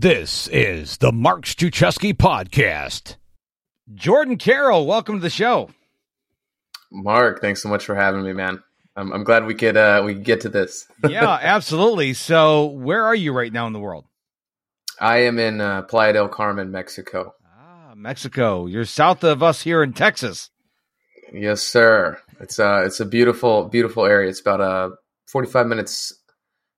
This 0.00 0.46
is 0.52 0.98
the 0.98 1.10
Mark 1.10 1.44
Struczewski 1.44 2.14
podcast. 2.14 3.16
Jordan 3.92 4.36
Carroll, 4.36 4.86
welcome 4.86 5.16
to 5.16 5.20
the 5.20 5.28
show. 5.28 5.70
Mark, 6.92 7.40
thanks 7.40 7.64
so 7.64 7.68
much 7.68 7.84
for 7.84 7.96
having 7.96 8.22
me, 8.22 8.32
man. 8.32 8.62
I'm, 8.94 9.12
I'm 9.12 9.24
glad 9.24 9.44
we 9.44 9.56
could 9.56 9.76
uh, 9.76 10.04
we 10.06 10.14
could 10.14 10.22
get 10.22 10.42
to 10.42 10.50
this. 10.50 10.86
yeah, 11.08 11.40
absolutely. 11.42 12.14
So, 12.14 12.66
where 12.66 13.02
are 13.06 13.14
you 13.16 13.32
right 13.32 13.52
now 13.52 13.66
in 13.66 13.72
the 13.72 13.80
world? 13.80 14.04
I 15.00 15.22
am 15.22 15.40
in 15.40 15.60
uh, 15.60 15.82
Playa 15.82 16.12
del 16.12 16.28
Carmen, 16.28 16.70
Mexico. 16.70 17.34
Ah, 17.44 17.94
Mexico. 17.96 18.66
You're 18.66 18.84
south 18.84 19.24
of 19.24 19.42
us 19.42 19.62
here 19.62 19.82
in 19.82 19.94
Texas. 19.94 20.50
Yes, 21.32 21.60
sir. 21.60 22.20
It's 22.38 22.60
uh 22.60 22.84
it's 22.86 23.00
a 23.00 23.04
beautiful 23.04 23.64
beautiful 23.64 24.06
area. 24.06 24.30
It's 24.30 24.40
about 24.40 24.60
uh 24.60 24.90
45 25.26 25.66
minutes 25.66 26.12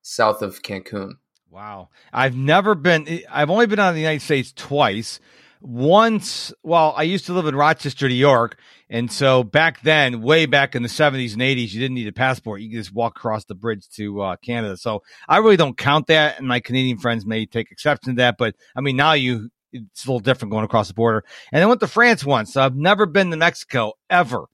south 0.00 0.40
of 0.40 0.62
Cancun. 0.62 1.16
Wow. 1.50 1.88
I've 2.12 2.36
never 2.36 2.74
been 2.74 3.22
I've 3.30 3.50
only 3.50 3.66
been 3.66 3.78
out 3.78 3.90
of 3.90 3.94
the 3.94 4.00
United 4.00 4.22
States 4.22 4.52
twice. 4.52 5.20
Once, 5.62 6.54
well, 6.62 6.94
I 6.96 7.02
used 7.02 7.26
to 7.26 7.34
live 7.34 7.44
in 7.44 7.54
Rochester, 7.54 8.08
New 8.08 8.14
York, 8.14 8.58
and 8.88 9.12
so 9.12 9.44
back 9.44 9.82
then, 9.82 10.22
way 10.22 10.46
back 10.46 10.74
in 10.74 10.82
the 10.82 10.88
70s 10.88 11.34
and 11.34 11.42
80s, 11.42 11.72
you 11.72 11.80
didn't 11.80 11.96
need 11.96 12.08
a 12.08 12.12
passport. 12.12 12.62
You 12.62 12.70
could 12.70 12.78
just 12.78 12.94
walk 12.94 13.18
across 13.18 13.44
the 13.44 13.54
bridge 13.54 13.86
to 13.96 14.22
uh, 14.22 14.36
Canada. 14.36 14.78
So 14.78 15.02
I 15.28 15.36
really 15.36 15.58
don't 15.58 15.76
count 15.76 16.06
that, 16.06 16.38
and 16.38 16.48
my 16.48 16.60
Canadian 16.60 16.96
friends 16.96 17.26
may 17.26 17.44
take 17.44 17.70
exception 17.70 18.14
to 18.14 18.22
that. 18.22 18.36
But 18.38 18.54
I 18.74 18.80
mean, 18.80 18.96
now 18.96 19.12
you 19.12 19.50
it's 19.72 20.04
a 20.04 20.08
little 20.08 20.20
different 20.20 20.50
going 20.50 20.64
across 20.64 20.88
the 20.88 20.94
border. 20.94 21.24
And 21.52 21.62
I 21.62 21.66
went 21.66 21.80
to 21.80 21.86
France 21.86 22.24
once. 22.24 22.54
So 22.54 22.62
I've 22.62 22.74
never 22.74 23.06
been 23.06 23.30
to 23.30 23.36
Mexico 23.36 23.92
ever. 24.08 24.46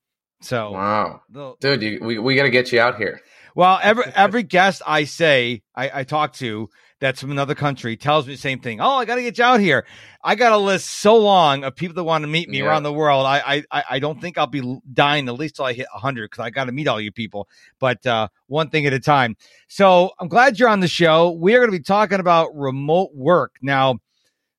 So 0.43 0.73
wow, 0.73 1.23
the, 1.31 1.55
dude, 1.61 1.83
you, 1.83 1.99
we 2.03 2.19
we 2.19 2.35
got 2.35 2.43
to 2.43 2.51
get 2.51 2.71
you 2.71 2.81
out 2.81 2.97
here. 2.97 3.21
Well, 3.55 3.79
every 3.83 4.05
every 4.15 4.43
guest 4.43 4.83
I 4.87 5.05
say 5.05 5.63
I, 5.75 6.01
I 6.01 6.05
talk 6.05 6.35
to 6.35 6.69
that's 7.01 7.21
from 7.21 7.31
another 7.31 7.55
country 7.55 7.97
tells 7.97 8.27
me 8.27 8.35
the 8.35 8.41
same 8.41 8.61
thing. 8.61 8.81
Oh, 8.81 8.97
I 8.97 9.05
got 9.05 9.17
to 9.17 9.23
get 9.23 9.37
you 9.39 9.45
out 9.45 9.61
here. 9.61 9.87
I 10.25 10.35
got 10.35 10.53
a 10.53 10.57
list 10.57 10.89
so 10.89 11.17
long 11.17 11.63
of 11.65 11.77
people 11.77 11.95
that 11.95 12.05
want 12.05 12.23
to 12.23 12.29
meet 12.29 12.49
me 12.49 12.59
yeah. 12.59 12.65
around 12.65 12.85
the 12.85 12.93
world. 12.93 13.27
I, 13.27 13.65
I 13.71 13.85
I 13.91 13.99
don't 13.99 14.21
think 14.21 14.39
I'll 14.39 14.47
be 14.47 14.81
dying 14.93 15.29
at 15.29 15.35
least 15.35 15.57
till 15.57 15.67
I 15.67 15.73
hit 15.73 15.87
100 15.93 16.31
because 16.31 16.43
I 16.43 16.51
got 16.51 16.65
to 16.65 16.73
meet 16.73 16.89
all 16.89 17.01
you 17.01 17.13
people. 17.13 17.49
But 17.79 18.05
uh, 18.07 18.29
one 18.47 18.71
thing 18.71 18.87
at 18.87 18.93
a 18.93 19.01
time. 19.01 19.37
So 19.69 20.13
I'm 20.19 20.29
glad 20.29 20.59
you're 20.59 20.69
on 20.69 20.81
the 20.81 20.89
show. 20.89 21.33
We 21.33 21.55
are 21.55 21.59
going 21.59 21.71
to 21.71 21.79
be 21.79 21.83
talking 21.83 22.21
about 22.21 22.57
remote 22.57 23.11
work 23.15 23.57
now. 23.61 23.99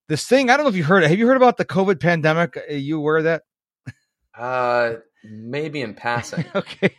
This 0.07 0.25
thing, 0.25 0.49
I 0.49 0.55
don't 0.55 0.63
know 0.63 0.69
if 0.69 0.75
you 0.75 0.85
heard 0.85 1.03
it. 1.03 1.09
Have 1.09 1.19
you 1.19 1.27
heard 1.27 1.35
about 1.35 1.57
the 1.57 1.65
COVID 1.65 1.99
pandemic? 1.99 2.55
Are 2.55 2.73
you 2.73 2.97
aware 2.97 3.17
of 3.17 3.23
that? 3.25 3.43
Uh, 4.37 4.97
maybe 5.23 5.81
in 5.81 5.93
passing. 5.93 6.45
okay. 6.55 6.95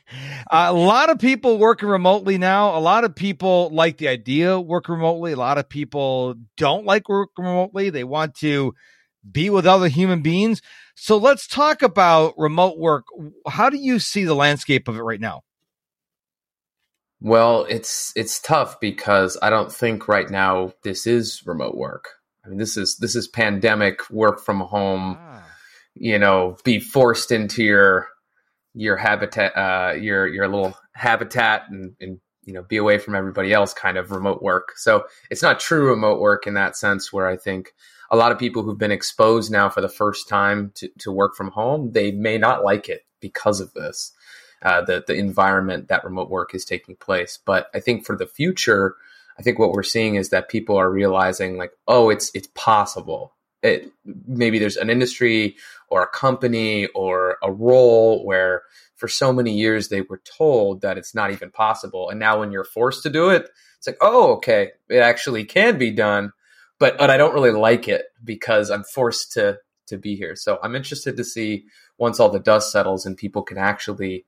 Uh, 0.51 0.67
a 0.69 0.73
lot 0.73 1.11
of 1.11 1.19
people 1.19 1.59
working 1.59 1.89
remotely 1.89 2.39
now. 2.39 2.77
A 2.77 2.81
lot 2.81 3.05
of 3.05 3.15
people 3.15 3.71
like 3.71 3.99
the 3.99 4.09
idea 4.09 4.57
of 4.57 4.67
working 4.67 4.95
remotely. 4.95 5.33
A 5.33 5.37
lot 5.37 5.59
of 5.59 5.69
people 5.69 6.35
don't 6.57 6.85
like 6.85 7.09
working 7.09 7.45
remotely. 7.45 7.91
They 7.91 8.05
want 8.05 8.35
to 8.37 8.75
be 9.31 9.51
with 9.51 9.67
other 9.67 9.89
human 9.89 10.23
beings. 10.23 10.63
So 10.95 11.17
let's 11.17 11.47
talk 11.47 11.83
about 11.83 12.35
remote 12.39 12.79
work. 12.79 13.05
How 13.47 13.71
do 13.71 13.77
you 13.77 13.99
see 13.99 14.25
the 14.25 14.35
landscape 14.35 14.89
of 14.89 14.97
it 14.97 15.03
right 15.03 15.21
now? 15.21 15.43
Well, 17.21 17.67
it's 17.69 18.13
it's 18.15 18.41
tough 18.41 18.79
because 18.81 19.37
I 19.43 19.51
don't 19.51 19.73
think 19.73 20.07
right 20.07 20.31
now 20.31 20.73
this 20.85 21.07
is 21.07 21.43
remote 21.45 21.77
work. 21.77 22.09
I 22.45 22.49
mean, 22.49 22.59
this 22.59 22.77
is 22.77 22.97
this 23.01 23.17
is 23.17 23.27
pandemic 23.27 24.09
work 24.11 24.41
from 24.41 24.61
home. 24.61 25.19
Ah. 25.21 25.45
You 25.99 26.19
know, 26.19 26.57
be 26.65 26.81
forced 26.81 27.33
into 27.33 27.63
your 27.63 28.09
your 28.75 28.97
habitat, 28.97 29.57
uh, 29.57 29.95
your 29.95 30.27
your 30.27 30.49
little 30.49 30.77
habitat, 30.95 31.65
and, 31.71 31.95
and 32.01 32.21
you 32.45 32.53
know 32.53 32.63
be 32.63 32.77
away 32.77 32.99
from 32.99 33.15
everybody 33.15 33.53
else. 33.53 33.75
Kind 33.75 33.99
of 33.99 34.11
remote 34.11 34.43
work. 34.43 34.73
So 34.77 35.05
it's 35.31 35.43
not 35.43 35.61
true 35.61 35.89
remote 35.89 36.21
work 36.21 36.47
in 36.47 36.55
that 36.55 36.77
sense. 36.77 37.13
Where 37.13 37.27
I 37.27 37.37
think 37.37 37.73
a 38.11 38.17
lot 38.17 38.33
of 38.33 38.39
people 38.39 38.63
who've 38.63 38.79
been 38.79 38.93
exposed 38.93 39.51
now 39.51 39.69
for 39.69 39.81
the 39.81 39.89
first 39.89 40.29
time 40.29 40.73
to, 40.77 40.89
to 41.01 41.13
work 41.13 41.35
from 41.37 41.51
home, 41.51 41.93
they 41.93 42.11
may 42.11 42.39
not 42.39 42.65
like 42.65 42.89
it 42.89 43.05
because 43.21 43.61
of 43.61 43.73
this. 43.75 44.13
Uh, 44.63 44.83
the 44.83 45.05
the 45.07 45.15
environment 45.15 45.89
that 45.89 46.05
remote 46.05 46.31
work 46.31 46.55
is 46.55 46.65
taking 46.65 46.97
place. 46.97 47.39
But 47.45 47.69
I 47.75 47.81
think 47.81 48.05
for 48.05 48.17
the 48.17 48.27
future, 48.27 48.97
I 49.39 49.43
think 49.43 49.59
what 49.59 49.73
we're 49.73 49.83
seeing 49.83 50.17
is 50.17 50.31
that 50.31 50.49
people 50.49 50.77
are 50.77 50.91
realizing 50.91 51.57
like, 51.57 51.73
oh, 51.87 52.11
it's 52.11 52.31
it's 52.35 52.49
possible. 52.55 53.35
It 53.63 53.91
maybe 54.27 54.59
there's 54.59 54.77
an 54.77 54.91
industry 54.91 55.57
or 55.89 56.03
a 56.03 56.07
company 56.07 56.87
or 56.95 57.39
a 57.43 57.51
role 57.51 58.25
where 58.25 58.63
for 58.95 59.09
so 59.09 59.33
many 59.33 59.53
years 59.53 59.89
they 59.89 60.03
were 60.03 60.21
told 60.25 60.81
that 60.83 60.99
it's 60.99 61.15
not 61.15 61.31
even 61.33 61.51
possible. 61.51 62.11
And 62.11 62.21
now 62.21 62.41
when 62.41 62.53
you're 62.53 62.65
forced 62.65 63.03
to 63.05 63.11
do 63.11 63.31
it, 63.31 63.49
it's 63.79 63.87
like, 63.87 63.97
oh, 64.01 64.35
okay, 64.35 64.73
it 64.89 64.99
actually 64.99 65.45
can 65.45 65.79
be 65.79 65.91
done. 65.91 66.33
But 66.79 66.99
but 66.99 67.11
I 67.11 67.17
don't 67.17 67.35
really 67.35 67.51
like 67.51 67.89
it 67.89 68.07
because 68.25 68.71
I'm 68.71 68.85
forced 68.85 69.33
to 69.33 69.59
to 69.87 69.99
be 69.99 70.15
here. 70.15 70.37
So 70.37 70.59
I'm 70.63 70.77
interested 70.77 71.17
to 71.17 71.25
see 71.25 71.65
once 71.99 72.21
all 72.21 72.29
the 72.31 72.39
dust 72.39 72.71
settles 72.71 73.07
and 73.07 73.17
people 73.17 73.43
can 73.43 73.59
actually 73.59 74.25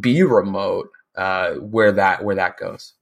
be 0.00 0.22
remote, 0.22 0.88
uh, 1.16 1.52
where 1.54 1.92
that 1.92 2.24
where 2.24 2.36
that 2.36 2.56
goes 2.56 2.94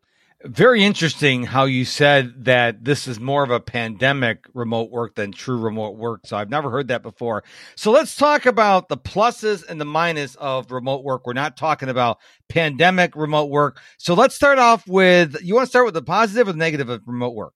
very 0.45 0.85
interesting 0.85 1.45
how 1.45 1.65
you 1.65 1.85
said 1.85 2.45
that 2.45 2.85
this 2.85 3.07
is 3.07 3.21
more 3.21 3.43
of 3.45 3.51
a 3.51 3.61
pandemic 3.61 4.47
remote 4.55 4.91
work 4.91 5.15
than 5.15 5.33
true 5.33 5.59
remote 5.59 5.97
work. 5.97 6.23
So 6.25 6.37
I've 6.37 6.51
never 6.51 6.71
heard 6.71 6.89
that 6.89 7.03
before. 7.03 7.45
So 7.77 7.91
let's 7.91 8.17
talk 8.17 8.47
about 8.47 8.89
the 8.89 8.97
pluses 8.97 9.67
and 9.69 9.81
the 9.81 9.85
minus 9.85 10.35
of 10.37 10.71
remote 10.71 11.05
work. 11.05 11.27
We're 11.27 11.33
not 11.33 11.57
talking 11.57 11.89
about 11.89 12.19
pandemic 12.49 13.15
remote 13.15 13.51
work. 13.51 13.81
So 13.99 14.15
let's 14.15 14.35
start 14.35 14.59
off 14.59 14.87
with 14.87 15.37
you 15.43 15.55
want 15.55 15.67
to 15.67 15.71
start 15.71 15.85
with 15.85 15.95
the 15.95 16.03
positive 16.03 16.49
or 16.49 16.53
the 16.53 16.59
negative 16.59 16.89
of 16.89 17.03
remote 17.07 17.35
work? 17.35 17.55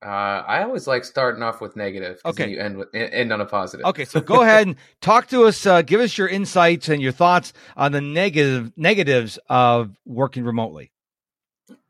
Uh, 0.00 0.44
I 0.46 0.62
always 0.62 0.86
like 0.86 1.04
starting 1.04 1.42
off 1.42 1.60
with 1.60 1.74
negative. 1.74 2.20
Okay, 2.24 2.50
you 2.50 2.60
end 2.60 2.76
with 2.76 2.88
end 2.94 3.32
on 3.32 3.40
a 3.40 3.46
positive. 3.46 3.84
Okay, 3.84 4.04
so 4.04 4.20
go 4.20 4.42
ahead 4.42 4.68
and 4.68 4.76
talk 5.00 5.26
to 5.28 5.44
us. 5.44 5.66
Uh, 5.66 5.82
give 5.82 6.00
us 6.00 6.16
your 6.16 6.28
insights 6.28 6.88
and 6.88 7.02
your 7.02 7.10
thoughts 7.10 7.52
on 7.76 7.90
the 7.90 8.00
negative 8.00 8.70
negatives 8.76 9.40
of 9.48 9.96
working 10.06 10.44
remotely. 10.44 10.92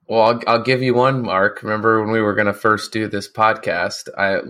Well, 0.08 0.22
I'll, 0.22 0.40
I'll, 0.46 0.62
give 0.62 0.82
you 0.82 0.94
one, 0.94 1.22
Mark. 1.22 1.62
Remember 1.62 2.00
when 2.00 2.10
we 2.10 2.22
were 2.22 2.34
going 2.34 2.46
to 2.46 2.54
first 2.54 2.92
do 2.92 3.08
this 3.08 3.30
podcast? 3.30 4.08
I, 4.16 4.40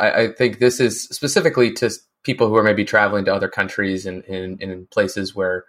I 0.00 0.28
think 0.32 0.58
this 0.58 0.80
is 0.80 1.04
specifically 1.04 1.72
to 1.74 1.90
people 2.22 2.48
who 2.48 2.56
are 2.56 2.62
maybe 2.62 2.84
traveling 2.84 3.26
to 3.26 3.34
other 3.34 3.48
countries 3.48 4.06
and 4.06 4.24
in 4.24 4.86
places 4.90 5.34
where 5.34 5.64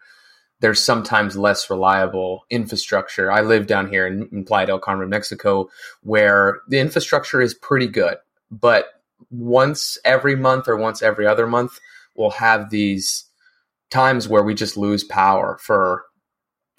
there's 0.60 0.84
sometimes 0.84 1.38
less 1.38 1.70
reliable 1.70 2.46
infrastructure. 2.50 3.32
I 3.32 3.42
live 3.42 3.68
down 3.68 3.90
here 3.90 4.08
in, 4.08 4.28
in 4.32 4.46
Playa 4.46 4.68
del 4.68 4.80
Carmen, 4.80 5.10
Mexico, 5.10 5.70
where 6.02 6.62
the 6.68 6.80
infrastructure 6.80 7.42
is 7.42 7.54
pretty 7.54 7.88
good, 7.88 8.16
but 8.50 8.86
once 9.30 9.98
every 10.04 10.36
month 10.36 10.68
or 10.68 10.78
once 10.78 11.02
every 11.02 11.28
other 11.28 11.48
month, 11.48 11.80
we'll 12.16 12.32
have 12.32 12.70
these 12.70 13.26
times 13.92 14.28
where 14.28 14.44
we 14.44 14.54
just 14.54 14.78
lose 14.78 15.04
power 15.04 15.58
for 15.62 16.06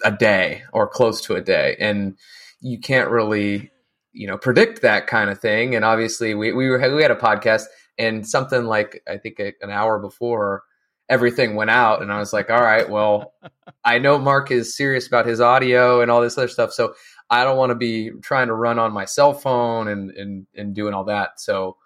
a 0.03 0.11
day 0.11 0.63
or 0.73 0.87
close 0.87 1.21
to 1.21 1.35
a 1.35 1.41
day. 1.41 1.75
And 1.79 2.17
you 2.61 2.79
can't 2.79 3.09
really, 3.09 3.71
you 4.11 4.27
know, 4.27 4.37
predict 4.37 4.81
that 4.81 5.07
kind 5.07 5.29
of 5.29 5.39
thing. 5.39 5.75
And 5.75 5.85
obviously 5.85 6.35
we, 6.35 6.51
we, 6.51 6.69
were, 6.69 6.95
we 6.95 7.01
had 7.01 7.11
a 7.11 7.15
podcast 7.15 7.63
and 7.97 8.27
something 8.27 8.65
like, 8.65 9.01
I 9.07 9.17
think 9.17 9.39
a, 9.39 9.53
an 9.61 9.69
hour 9.69 9.99
before 9.99 10.63
everything 11.09 11.55
went 11.55 11.71
out 11.71 12.01
and 12.01 12.11
I 12.11 12.19
was 12.19 12.33
like, 12.33 12.49
all 12.49 12.61
right, 12.61 12.89
well, 12.89 13.33
I 13.83 13.99
know 13.99 14.17
Mark 14.17 14.51
is 14.51 14.75
serious 14.75 15.07
about 15.07 15.25
his 15.25 15.41
audio 15.41 16.01
and 16.01 16.11
all 16.11 16.21
this 16.21 16.37
other 16.37 16.47
stuff. 16.47 16.71
So 16.73 16.93
I 17.29 17.43
don't 17.43 17.57
want 17.57 17.71
to 17.71 17.75
be 17.75 18.11
trying 18.21 18.47
to 18.47 18.53
run 18.53 18.79
on 18.79 18.93
my 18.93 19.05
cell 19.05 19.33
phone 19.33 19.87
and, 19.87 20.11
and, 20.11 20.47
and 20.55 20.75
doing 20.75 20.93
all 20.93 21.05
that. 21.05 21.39
So, 21.39 21.77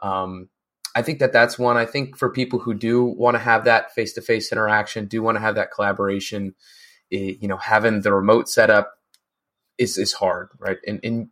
um, 0.00 0.48
I 0.94 1.02
think 1.02 1.18
that 1.18 1.32
that's 1.32 1.58
one. 1.58 1.76
I 1.76 1.84
think 1.84 2.16
for 2.16 2.30
people 2.30 2.58
who 2.58 2.72
do 2.72 3.04
want 3.04 3.34
to 3.34 3.38
have 3.38 3.66
that 3.66 3.94
face 3.94 4.14
to 4.14 4.22
face 4.22 4.50
interaction, 4.50 5.04
do 5.04 5.22
want 5.22 5.36
to 5.36 5.42
have 5.42 5.56
that 5.56 5.70
collaboration, 5.70 6.54
it, 7.10 7.36
you 7.42 7.48
know, 7.48 7.58
having 7.58 8.00
the 8.00 8.14
remote 8.14 8.48
setup 8.48 8.95
is 9.78 9.98
is 9.98 10.12
hard, 10.12 10.48
right? 10.58 10.78
And, 10.86 11.00
and 11.02 11.28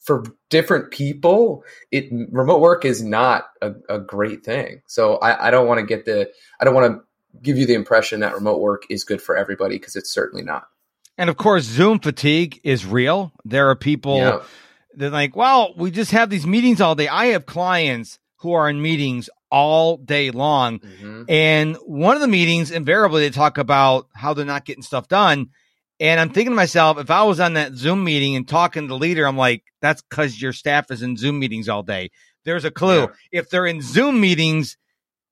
for 0.00 0.24
different 0.50 0.90
people, 0.90 1.64
it 1.90 2.08
remote 2.30 2.60
work 2.60 2.84
is 2.84 3.02
not 3.02 3.44
a, 3.60 3.72
a 3.88 3.98
great 4.00 4.44
thing. 4.44 4.82
So 4.86 5.16
I, 5.16 5.48
I 5.48 5.50
don't 5.50 5.66
want 5.66 5.80
to 5.80 5.86
get 5.86 6.04
the 6.04 6.30
I 6.60 6.64
don't 6.64 6.74
want 6.74 6.92
to 6.92 7.40
give 7.40 7.56
you 7.56 7.66
the 7.66 7.74
impression 7.74 8.20
that 8.20 8.34
remote 8.34 8.60
work 8.60 8.84
is 8.90 9.04
good 9.04 9.22
for 9.22 9.36
everybody 9.36 9.76
because 9.76 9.96
it's 9.96 10.10
certainly 10.10 10.44
not. 10.44 10.64
And 11.18 11.30
of 11.30 11.36
course, 11.36 11.64
Zoom 11.64 11.98
fatigue 11.98 12.60
is 12.64 12.84
real. 12.84 13.32
There 13.44 13.70
are 13.70 13.76
people 13.76 14.16
yeah. 14.16 14.42
that 14.96 15.12
like, 15.12 15.36
well, 15.36 15.74
we 15.76 15.90
just 15.90 16.10
have 16.10 16.30
these 16.30 16.46
meetings 16.46 16.80
all 16.80 16.94
day. 16.94 17.08
I 17.08 17.26
have 17.26 17.46
clients 17.46 18.18
who 18.36 18.52
are 18.52 18.68
in 18.68 18.82
meetings 18.82 19.30
all 19.50 19.98
day 19.98 20.30
long. 20.30 20.80
Mm-hmm. 20.80 21.24
And 21.28 21.76
one 21.84 22.16
of 22.16 22.22
the 22.22 22.28
meetings, 22.28 22.70
invariably, 22.70 23.22
they 23.22 23.30
talk 23.30 23.58
about 23.58 24.08
how 24.14 24.34
they're 24.34 24.44
not 24.44 24.64
getting 24.64 24.82
stuff 24.82 25.06
done. 25.06 25.50
And 26.02 26.18
I'm 26.18 26.30
thinking 26.30 26.50
to 26.50 26.56
myself, 26.56 26.98
if 26.98 27.12
I 27.12 27.22
was 27.22 27.38
on 27.38 27.52
that 27.52 27.74
Zoom 27.74 28.02
meeting 28.02 28.34
and 28.34 28.46
talking 28.46 28.82
to 28.82 28.88
the 28.88 28.98
leader, 28.98 29.24
I'm 29.24 29.36
like, 29.36 29.62
that's 29.80 30.02
because 30.02 30.42
your 30.42 30.52
staff 30.52 30.90
is 30.90 31.00
in 31.00 31.16
Zoom 31.16 31.38
meetings 31.38 31.68
all 31.68 31.84
day. 31.84 32.10
There's 32.44 32.64
a 32.64 32.72
clue. 32.72 33.02
Yeah. 33.02 33.06
If 33.30 33.50
they're 33.50 33.66
in 33.66 33.80
Zoom 33.80 34.20
meetings, 34.20 34.76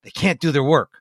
they 0.05 0.11
can't 0.11 0.39
do 0.39 0.49
their 0.49 0.63
work. 0.63 1.00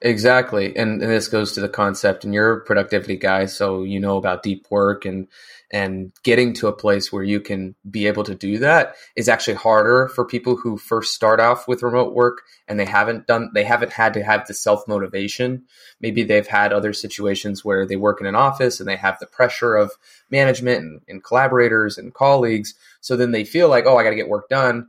Exactly. 0.00 0.76
And, 0.76 1.02
and 1.02 1.10
this 1.10 1.28
goes 1.28 1.52
to 1.52 1.60
the 1.60 1.68
concept 1.68 2.24
and 2.24 2.34
you're 2.34 2.52
a 2.52 2.60
productivity 2.64 3.16
guy. 3.16 3.46
So 3.46 3.82
you 3.82 4.00
know 4.00 4.16
about 4.16 4.42
deep 4.42 4.66
work 4.70 5.04
and, 5.04 5.28
and 5.70 6.12
getting 6.22 6.54
to 6.54 6.68
a 6.68 6.72
place 6.72 7.12
where 7.12 7.22
you 7.22 7.40
can 7.40 7.74
be 7.90 8.06
able 8.06 8.24
to 8.24 8.34
do 8.34 8.58
that 8.58 8.94
is 9.16 9.28
actually 9.28 9.54
harder 9.54 10.08
for 10.08 10.24
people 10.24 10.56
who 10.56 10.78
first 10.78 11.14
start 11.14 11.40
off 11.40 11.68
with 11.68 11.82
remote 11.82 12.14
work 12.14 12.42
and 12.66 12.80
they 12.80 12.86
haven't 12.86 13.26
done 13.26 13.50
they 13.54 13.64
haven't 13.64 13.92
had 13.92 14.14
to 14.14 14.22
have 14.22 14.46
the 14.46 14.54
self 14.54 14.86
motivation 14.88 15.64
maybe 16.00 16.22
they've 16.22 16.46
had 16.46 16.72
other 16.72 16.92
situations 16.92 17.64
where 17.64 17.86
they 17.86 17.96
work 17.96 18.20
in 18.20 18.26
an 18.26 18.34
office 18.34 18.80
and 18.80 18.88
they 18.88 18.96
have 18.96 19.18
the 19.18 19.26
pressure 19.26 19.76
of 19.76 19.92
management 20.30 20.80
and, 20.80 21.00
and 21.08 21.24
collaborators 21.24 21.98
and 21.98 22.14
colleagues 22.14 22.74
so 23.00 23.16
then 23.16 23.32
they 23.32 23.44
feel 23.44 23.68
like 23.68 23.84
oh 23.86 23.98
i 23.98 24.02
got 24.02 24.10
to 24.10 24.16
get 24.16 24.28
work 24.28 24.48
done 24.48 24.88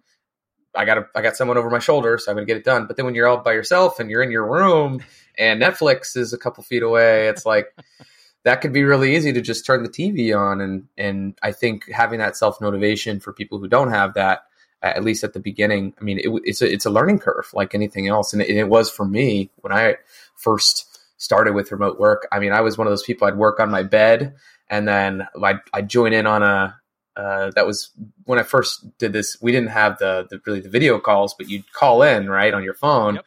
I 0.79 0.85
got 0.85 1.07
I 1.13 1.21
got 1.21 1.35
someone 1.35 1.57
over 1.57 1.69
my 1.69 1.79
shoulder, 1.79 2.17
so 2.17 2.31
I'm 2.31 2.37
gonna 2.37 2.45
get 2.45 2.55
it 2.55 2.63
done. 2.63 2.87
But 2.87 2.95
then 2.95 3.05
when 3.05 3.13
you're 3.13 3.27
all 3.27 3.37
by 3.37 3.51
yourself 3.51 3.99
and 3.99 4.09
you're 4.09 4.23
in 4.23 4.31
your 4.31 4.49
room 4.49 5.03
and 5.37 5.61
Netflix 5.61 6.15
is 6.15 6.31
a 6.31 6.37
couple 6.37 6.63
feet 6.63 6.83
away, 6.83 7.27
it's 7.27 7.45
like 7.45 7.75
that 8.43 8.61
could 8.61 8.71
be 8.71 8.83
really 8.83 9.15
easy 9.15 9.33
to 9.33 9.41
just 9.41 9.65
turn 9.65 9.83
the 9.83 9.89
TV 9.89 10.37
on. 10.37 10.61
And 10.61 10.87
and 10.97 11.37
I 11.43 11.51
think 11.51 11.91
having 11.91 12.19
that 12.19 12.37
self 12.37 12.61
motivation 12.61 13.19
for 13.19 13.33
people 13.33 13.59
who 13.59 13.67
don't 13.67 13.91
have 13.91 14.13
that, 14.13 14.43
at 14.81 15.03
least 15.03 15.25
at 15.25 15.33
the 15.33 15.41
beginning, 15.41 15.93
I 15.99 16.03
mean, 16.03 16.19
it, 16.19 16.29
it's 16.45 16.61
a 16.61 16.71
it's 16.71 16.85
a 16.85 16.89
learning 16.89 17.19
curve 17.19 17.49
like 17.53 17.75
anything 17.75 18.07
else, 18.07 18.31
and 18.31 18.41
it, 18.41 18.49
it 18.49 18.69
was 18.69 18.89
for 18.89 19.05
me 19.05 19.51
when 19.57 19.73
I 19.73 19.97
first 20.35 20.85
started 21.17 21.55
with 21.55 21.73
remote 21.73 21.99
work. 21.99 22.25
I 22.31 22.39
mean, 22.39 22.53
I 22.53 22.61
was 22.61 22.77
one 22.77 22.87
of 22.87 22.91
those 22.91 23.03
people. 23.03 23.27
I'd 23.27 23.35
work 23.35 23.59
on 23.59 23.69
my 23.69 23.83
bed, 23.83 24.35
and 24.69 24.87
then 24.87 25.27
I'd, 25.43 25.59
I'd 25.73 25.89
join 25.89 26.13
in 26.13 26.25
on 26.25 26.41
a 26.41 26.79
uh, 27.19 27.51
that 27.55 27.67
was 27.67 27.91
when 28.23 28.39
I 28.39 28.43
first 28.43 28.97
did 28.97 29.11
this. 29.11 29.37
We 29.41 29.51
didn't 29.51 29.71
have 29.71 29.97
the, 29.99 30.25
the 30.29 30.39
really 30.45 30.61
the 30.61 30.69
video 30.69 30.99
calls, 30.99 31.35
but 31.37 31.49
you'd 31.49 31.71
call 31.73 32.01
in 32.01 32.29
right 32.29 32.53
on 32.53 32.63
your 32.63 32.73
phone, 32.73 33.15
yep. 33.15 33.25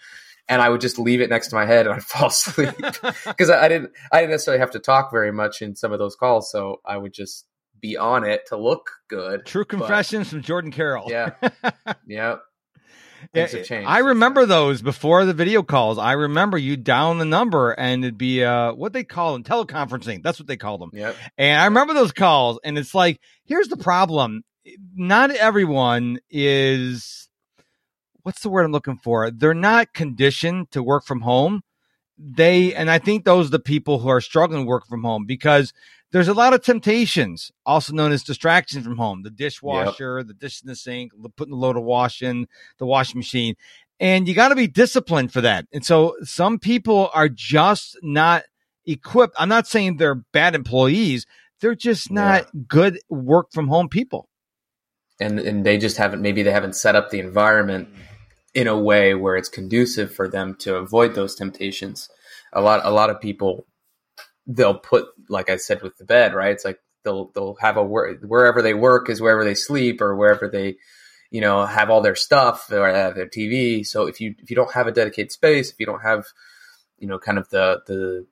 and 0.48 0.62
I 0.62 0.70
would 0.70 0.80
just 0.80 0.98
leave 0.98 1.20
it 1.20 1.28
next 1.28 1.48
to 1.48 1.56
my 1.56 1.66
head 1.66 1.86
and 1.86 1.96
I'd 1.96 2.02
fall 2.02 2.28
asleep 2.28 2.74
because 3.26 3.50
I, 3.50 3.66
I, 3.66 3.68
didn't 3.68 3.92
I 4.10 4.20
didn't 4.20 4.30
necessarily 4.30 4.60
have 4.60 4.70
to 4.70 4.78
talk 4.78 5.10
very 5.12 5.30
much 5.30 5.60
in 5.60 5.76
some 5.76 5.92
of 5.92 5.98
those 5.98 6.16
calls, 6.16 6.50
so 6.50 6.80
I 6.86 6.96
would 6.96 7.12
just 7.12 7.46
be 7.80 7.98
on 7.98 8.24
it 8.24 8.46
to 8.46 8.56
look 8.56 8.90
good. 9.08 9.44
True 9.44 9.66
confessions 9.66 10.28
but, 10.28 10.30
from 10.30 10.42
Jordan 10.42 10.70
Carroll. 10.70 11.10
Yeah, 11.10 11.30
yeah. 12.06 12.36
Things 13.32 13.52
have 13.52 13.64
changed. 13.64 13.88
I 13.88 13.98
remember 13.98 14.46
those 14.46 14.82
before 14.82 15.24
the 15.24 15.34
video 15.34 15.62
calls. 15.62 15.98
I 15.98 16.12
remember 16.12 16.58
you 16.58 16.76
down 16.76 17.18
the 17.18 17.24
number 17.24 17.72
and 17.72 18.04
it'd 18.04 18.18
be 18.18 18.44
uh 18.44 18.72
what 18.72 18.92
they 18.92 19.04
call 19.04 19.32
them 19.32 19.44
teleconferencing. 19.44 20.22
That's 20.22 20.38
what 20.38 20.46
they 20.48 20.56
call 20.56 20.78
them. 20.78 20.90
Yeah. 20.92 21.12
And 21.38 21.60
I 21.60 21.64
remember 21.66 21.94
those 21.94 22.12
calls, 22.12 22.58
and 22.64 22.78
it's 22.78 22.94
like, 22.94 23.20
here's 23.44 23.68
the 23.68 23.76
problem: 23.76 24.44
not 24.94 25.30
everyone 25.30 26.18
is. 26.30 27.28
What's 28.22 28.42
the 28.42 28.50
word 28.50 28.64
I'm 28.64 28.72
looking 28.72 28.98
for? 28.98 29.30
They're 29.32 29.52
not 29.52 29.92
conditioned 29.94 30.70
to 30.70 30.82
work 30.82 31.04
from 31.04 31.22
home. 31.22 31.62
They 32.16 32.72
and 32.74 32.90
I 32.90 32.98
think 32.98 33.24
those 33.24 33.48
are 33.48 33.50
the 33.50 33.58
people 33.58 33.98
who 33.98 34.08
are 34.08 34.20
struggling 34.20 34.62
to 34.62 34.68
work 34.68 34.86
from 34.86 35.02
home 35.02 35.26
because 35.26 35.72
there's 36.12 36.28
a 36.28 36.34
lot 36.34 36.52
of 36.52 36.62
temptations, 36.62 37.50
also 37.64 37.94
known 37.94 38.12
as 38.12 38.22
distractions 38.22 38.84
from 38.84 38.98
home. 38.98 39.22
The 39.22 39.30
dishwasher, 39.30 40.18
yep. 40.18 40.26
the 40.26 40.34
dish 40.34 40.62
in 40.62 40.68
the 40.68 40.76
sink, 40.76 41.12
putting 41.36 41.52
the 41.52 41.58
load 41.58 41.76
of 41.76 41.84
wash 41.84 42.22
in 42.22 42.46
the 42.78 42.86
washing 42.86 43.18
machine. 43.18 43.54
And 43.98 44.28
you 44.28 44.34
got 44.34 44.48
to 44.48 44.54
be 44.54 44.66
disciplined 44.66 45.32
for 45.32 45.40
that. 45.40 45.66
And 45.72 45.84
so 45.84 46.16
some 46.22 46.58
people 46.58 47.10
are 47.14 47.28
just 47.28 47.96
not 48.02 48.44
equipped. 48.84 49.34
I'm 49.38 49.48
not 49.48 49.66
saying 49.66 49.96
they're 49.96 50.22
bad 50.32 50.54
employees. 50.54 51.26
They're 51.60 51.74
just 51.74 52.10
not 52.10 52.42
yeah. 52.42 52.60
good 52.68 52.98
work 53.08 53.46
from 53.52 53.68
home 53.68 53.88
people. 53.88 54.28
And 55.20 55.38
and 55.38 55.64
they 55.64 55.78
just 55.78 55.96
haven't 55.96 56.20
maybe 56.20 56.42
they 56.42 56.50
haven't 56.50 56.74
set 56.74 56.96
up 56.96 57.10
the 57.10 57.20
environment 57.20 57.88
in 58.54 58.66
a 58.66 58.78
way 58.78 59.14
where 59.14 59.36
it's 59.36 59.48
conducive 59.48 60.12
for 60.12 60.28
them 60.28 60.56
to 60.56 60.74
avoid 60.76 61.14
those 61.14 61.36
temptations. 61.36 62.08
A 62.52 62.60
lot 62.60 62.80
a 62.82 62.90
lot 62.90 63.08
of 63.08 63.20
people 63.20 63.66
they'll 64.46 64.78
put 64.78 65.06
like 65.28 65.50
I 65.50 65.56
said 65.56 65.82
with 65.82 65.96
the 65.96 66.04
bed, 66.04 66.34
right? 66.34 66.52
It's 66.52 66.64
like 66.64 66.80
they'll 67.04 67.30
they'll 67.34 67.56
have 67.56 67.76
a 67.76 67.84
wherever 67.84 68.62
they 68.62 68.74
work 68.74 69.08
is 69.08 69.20
wherever 69.20 69.44
they 69.44 69.54
sleep 69.54 70.00
or 70.00 70.16
wherever 70.16 70.48
they 70.48 70.76
you 71.30 71.40
know 71.40 71.64
have 71.64 71.90
all 71.90 72.00
their 72.00 72.14
stuff 72.14 72.70
or 72.70 72.88
have 72.88 73.14
their 73.14 73.26
TV. 73.26 73.86
So 73.86 74.06
if 74.06 74.20
you 74.20 74.34
if 74.38 74.50
you 74.50 74.56
don't 74.56 74.72
have 74.72 74.86
a 74.86 74.92
dedicated 74.92 75.32
space, 75.32 75.70
if 75.70 75.78
you 75.78 75.86
don't 75.86 76.02
have 76.02 76.26
you 76.98 77.06
know 77.06 77.18
kind 77.18 77.38
of 77.38 77.48
the 77.50 77.82
the 77.86 78.26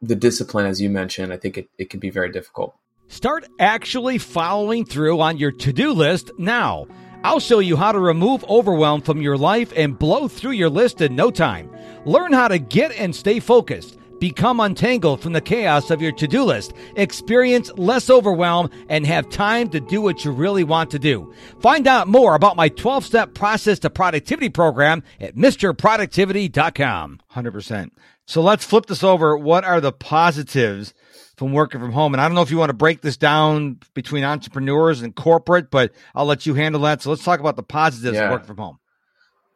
the 0.00 0.16
discipline 0.16 0.66
as 0.66 0.80
you 0.80 0.90
mentioned, 0.90 1.32
I 1.32 1.36
think 1.36 1.56
it, 1.58 1.68
it 1.78 1.90
can 1.90 2.00
be 2.00 2.10
very 2.10 2.30
difficult. 2.30 2.74
Start 3.08 3.46
actually 3.60 4.18
following 4.18 4.84
through 4.84 5.20
on 5.20 5.36
your 5.36 5.52
to-do 5.52 5.92
list 5.92 6.30
now. 6.38 6.86
I'll 7.24 7.40
show 7.40 7.60
you 7.60 7.76
how 7.76 7.92
to 7.92 8.00
remove 8.00 8.42
overwhelm 8.44 9.02
from 9.02 9.20
your 9.20 9.36
life 9.36 9.72
and 9.76 9.96
blow 9.96 10.26
through 10.26 10.52
your 10.52 10.70
list 10.70 11.00
in 11.02 11.14
no 11.14 11.30
time. 11.30 11.70
Learn 12.04 12.32
how 12.32 12.48
to 12.48 12.58
get 12.58 12.90
and 12.92 13.14
stay 13.14 13.38
focused 13.38 13.96
Become 14.22 14.60
untangled 14.60 15.20
from 15.20 15.32
the 15.32 15.40
chaos 15.40 15.90
of 15.90 16.00
your 16.00 16.12
to 16.12 16.28
do 16.28 16.44
list, 16.44 16.74
experience 16.94 17.72
less 17.76 18.08
overwhelm, 18.08 18.70
and 18.88 19.04
have 19.04 19.28
time 19.30 19.68
to 19.70 19.80
do 19.80 20.00
what 20.00 20.24
you 20.24 20.30
really 20.30 20.62
want 20.62 20.92
to 20.92 21.00
do. 21.00 21.34
Find 21.58 21.88
out 21.88 22.06
more 22.06 22.36
about 22.36 22.54
my 22.54 22.68
12 22.68 23.04
step 23.04 23.34
process 23.34 23.80
to 23.80 23.90
productivity 23.90 24.48
program 24.48 25.02
at 25.20 25.34
MisterProductivity.com. 25.34 27.20
100%. 27.34 27.90
So 28.24 28.42
let's 28.42 28.64
flip 28.64 28.86
this 28.86 29.02
over. 29.02 29.36
What 29.36 29.64
are 29.64 29.80
the 29.80 29.90
positives 29.90 30.94
from 31.36 31.52
working 31.52 31.80
from 31.80 31.90
home? 31.90 32.14
And 32.14 32.20
I 32.20 32.28
don't 32.28 32.36
know 32.36 32.42
if 32.42 32.52
you 32.52 32.58
want 32.58 32.70
to 32.70 32.74
break 32.74 33.00
this 33.00 33.16
down 33.16 33.80
between 33.92 34.22
entrepreneurs 34.22 35.02
and 35.02 35.16
corporate, 35.16 35.68
but 35.68 35.90
I'll 36.14 36.26
let 36.26 36.46
you 36.46 36.54
handle 36.54 36.82
that. 36.82 37.02
So 37.02 37.10
let's 37.10 37.24
talk 37.24 37.40
about 37.40 37.56
the 37.56 37.64
positives 37.64 38.16
yeah. 38.16 38.26
of 38.26 38.30
working 38.30 38.46
from 38.46 38.58
home. 38.58 38.78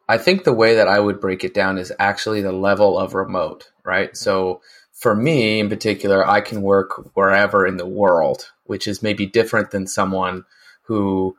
I 0.09 0.17
think 0.17 0.43
the 0.43 0.53
way 0.53 0.75
that 0.75 0.87
I 0.87 0.99
would 0.99 1.19
break 1.19 1.43
it 1.43 1.53
down 1.53 1.77
is 1.77 1.91
actually 1.99 2.41
the 2.41 2.51
level 2.51 2.97
of 2.97 3.13
remote, 3.13 3.71
right? 3.83 4.15
So 4.15 4.61
for 4.93 5.15
me 5.15 5.59
in 5.59 5.69
particular, 5.69 6.27
I 6.27 6.41
can 6.41 6.61
work 6.61 7.15
wherever 7.15 7.67
in 7.67 7.77
the 7.77 7.85
world, 7.85 8.51
which 8.63 8.87
is 8.87 9.03
maybe 9.03 9.25
different 9.25 9.71
than 9.71 9.85
someone 9.85 10.45
who 10.83 11.35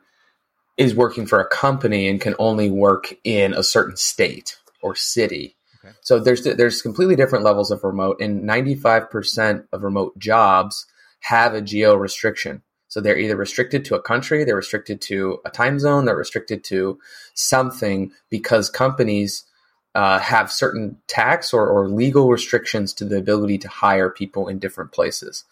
is 0.77 0.95
working 0.95 1.25
for 1.25 1.41
a 1.41 1.49
company 1.49 2.07
and 2.07 2.21
can 2.21 2.35
only 2.39 2.69
work 2.69 3.13
in 3.23 3.53
a 3.53 3.63
certain 3.63 3.97
state 3.97 4.57
or 4.81 4.95
city. 4.95 5.57
Okay. 5.83 5.93
So 6.01 6.19
there's 6.19 6.43
there's 6.43 6.81
completely 6.81 7.15
different 7.15 7.45
levels 7.45 7.71
of 7.71 7.83
remote, 7.83 8.21
and 8.21 8.47
95% 8.47 9.65
of 9.71 9.83
remote 9.83 10.17
jobs 10.17 10.85
have 11.21 11.53
a 11.53 11.61
geo 11.61 11.95
restriction. 11.95 12.61
So 12.89 12.99
they're 12.99 13.17
either 13.17 13.35
restricted 13.35 13.85
to 13.85 13.95
a 13.95 14.01
country, 14.01 14.43
they're 14.43 14.55
restricted 14.55 14.99
to 15.01 15.39
a 15.45 15.49
time 15.49 15.79
zone, 15.79 16.05
they're 16.05 16.17
restricted 16.17 16.63
to 16.65 16.99
something 17.35 18.11
because 18.29 18.69
companies 18.69 19.45
uh, 19.95 20.19
have 20.19 20.51
certain 20.51 20.97
tax 21.07 21.53
or, 21.53 21.67
or 21.67 21.87
legal 21.87 22.29
restrictions 22.29 22.93
to 22.93 23.05
the 23.05 23.17
ability 23.17 23.59
to 23.59 23.67
hire 23.67 24.09
people 24.09 24.47
in 24.47 24.59
different 24.59 24.91
places. 24.91 25.45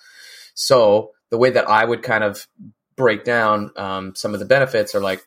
So 0.53 1.11
the 1.29 1.37
way 1.37 1.51
that 1.51 1.69
I 1.69 1.85
would 1.85 2.03
kind 2.03 2.23
of 2.23 2.47
break 2.95 3.23
down 3.23 3.71
um, 3.77 4.15
some 4.15 4.33
of 4.33 4.39
the 4.39 4.45
benefits 4.45 4.95
are 4.95 4.99
like, 4.99 5.25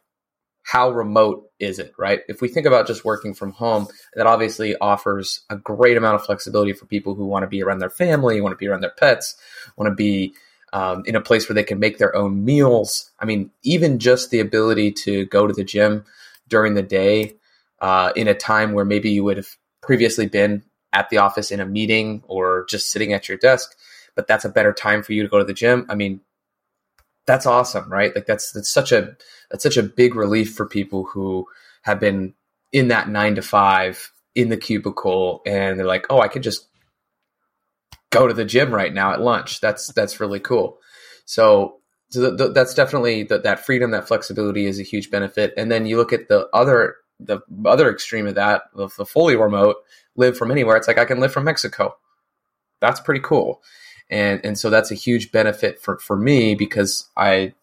how 0.62 0.91
remote 0.91 1.51
is 1.59 1.79
it, 1.79 1.93
right? 1.99 2.21
If 2.29 2.41
we 2.41 2.49
think 2.49 2.67
about 2.67 2.87
just 2.87 3.05
working 3.05 3.35
from 3.35 3.52
home, 3.52 3.88
that 4.14 4.26
obviously 4.26 4.76
offers 4.76 5.40
a 5.49 5.57
great 5.57 5.97
amount 5.97 6.17
of 6.17 6.25
flexibility 6.25 6.73
for 6.73 6.87
people 6.87 7.14
who 7.14 7.26
want 7.26 7.45
to 7.45 7.49
be 7.49 7.62
around 7.62 7.79
their 7.79 7.90
family, 7.90 8.40
want 8.40 8.52
to 8.52 8.57
be 8.57 8.69
around 8.69 8.83
their 8.83 8.90
pets, 8.90 9.37
want 9.76 9.90
to 9.90 9.95
be 9.95 10.35
um, 10.73 11.03
in 11.07 11.17
a 11.17 11.21
place 11.21 11.49
where 11.49 11.55
they 11.55 11.65
can 11.65 11.79
make 11.79 11.99
their 11.99 12.15
own 12.15 12.45
meals. 12.45 13.11
I 13.19 13.25
mean, 13.25 13.50
even 13.62 13.99
just 13.99 14.31
the 14.31 14.41
ability 14.41 14.93
to 15.05 15.27
go 15.27 15.47
to 15.47 15.53
the 15.53 15.65
gym 15.65 16.05
during 16.49 16.75
the 16.75 16.83
day 16.83 17.37
uh, 17.81 18.12
in 18.15 18.29
a 18.29 18.35
time 18.35 18.73
where 18.73 18.85
maybe 18.85 19.11
you 19.11 19.25
would 19.25 19.37
have 19.37 19.57
previously 19.83 20.27
been 20.27 20.62
at 20.93 21.09
the 21.11 21.19
office 21.19 21.50
in 21.50 21.61
a 21.61 21.67
meeting 21.67 22.23
or 22.27 22.67
just 22.69 22.91
sitting 22.91 23.12
at 23.12 23.29
your 23.29 23.39
desk, 23.39 23.77
but 24.15 24.27
that's 24.27 24.45
a 24.45 24.50
better 24.50 24.73
time 24.73 25.03
for 25.03 25.12
you 25.12 25.23
to 25.23 25.29
go 25.29 25.39
to 25.39 25.45
the 25.45 25.55
gym. 25.55 25.87
I 25.89 25.95
mean, 25.95 26.21
that's 27.27 27.47
awesome, 27.47 27.91
right? 27.91 28.15
Like 28.15 28.27
that's 28.27 28.53
that's 28.53 28.71
such 28.71 28.93
a 28.93 29.17
that's 29.50 29.62
such 29.62 29.77
a 29.77 29.83
big 29.83 30.15
relief 30.15 30.55
for 30.55 30.67
people 30.67 31.05
who 31.05 31.47
have 31.83 32.00
been 32.00 32.35
in 32.73 32.89
that 32.89 33.09
nine 33.09 33.37
to 33.37 33.43
five 33.43 34.12
in 34.35 34.49
the 34.49 34.57
cubicle 34.57 35.43
and 35.47 35.79
they're 35.79 35.87
like, 35.87 36.07
oh, 36.11 36.21
I 36.21 36.29
could 36.29 36.43
just 36.43 36.67
go 38.11 38.26
to 38.26 38.35
the 38.35 38.45
gym 38.45 38.75
right 38.75 38.93
now 38.93 39.12
at 39.12 39.21
lunch. 39.21 39.61
That's 39.61 39.88
that's 39.93 40.21
really 40.21 40.40
cool. 40.40 40.79
So, 41.25 41.79
so 42.11 42.21
the, 42.21 42.31
the, 42.33 42.52
that's 42.52 42.75
definitely 42.75 43.23
the, 43.23 43.38
that 43.38 43.64
freedom, 43.64 43.93
that 43.93 44.09
flexibility 44.09 44.67
is 44.67 44.81
a 44.81 44.85
huge 44.85 45.11
benefit. 45.11 45.55
And 45.57 45.71
then 45.71 45.87
you 45.87 45.97
look 45.97 46.12
at 46.12 46.29
the 46.29 46.49
other 46.52 46.97
the 47.21 47.40
other 47.67 47.90
extreme 47.90 48.26
of 48.26 48.35
that, 48.35 48.62
the, 48.75 48.88
the 48.97 49.07
fully 49.07 49.37
remote, 49.37 49.76
live 50.17 50.37
from 50.37 50.50
anywhere. 50.50 50.76
It's 50.76 50.88
like 50.88 50.99
I 50.99 51.05
can 51.05 51.21
live 51.21 51.33
from 51.33 51.45
Mexico. 51.45 51.97
That's 52.81 53.00
pretty 53.00 53.21
cool. 53.21 53.62
And 54.11 54.40
and 54.45 54.59
so 54.59 54.71
that's 54.71 54.90
a 54.90 54.97
huge 54.97 55.31
benefit 55.31 55.81
for 55.81 55.99
for 55.99 56.17
me 56.17 56.55
because 56.55 57.09
I 57.17 57.55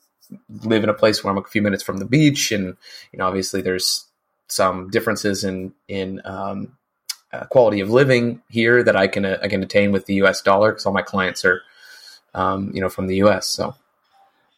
live 0.50 0.84
in 0.84 0.90
a 0.90 0.94
place 0.94 1.24
where 1.24 1.32
I'm 1.32 1.38
a 1.38 1.44
few 1.44 1.62
minutes 1.62 1.84
from 1.84 1.98
the 1.98 2.06
beach, 2.06 2.52
and 2.52 2.78
you 3.12 3.20
know 3.20 3.28
obviously 3.28 3.62
there's 3.62 4.06
some 4.48 4.90
differences 4.90 5.44
in 5.44 5.74
in 5.90 6.22
um, 6.24 6.78
uh, 7.34 7.46
quality 7.46 7.80
of 7.82 7.90
living 7.90 8.42
here 8.50 8.84
that 8.84 8.96
I 8.96 9.08
can 9.08 9.26
uh, 9.26 9.38
I 9.42 9.48
can 9.48 9.64
attain 9.64 9.92
with 9.92 10.06
the 10.06 10.16
U.S. 10.16 10.42
dollar 10.42 10.72
because 10.72 10.86
all 10.86 10.94
my 10.94 11.02
clients 11.02 11.44
are, 11.46 11.62
um, 12.34 12.72
you 12.74 12.82
know, 12.82 12.90
from 12.90 13.08
the 13.08 13.18
U.S. 13.18 13.48
So, 13.48 13.76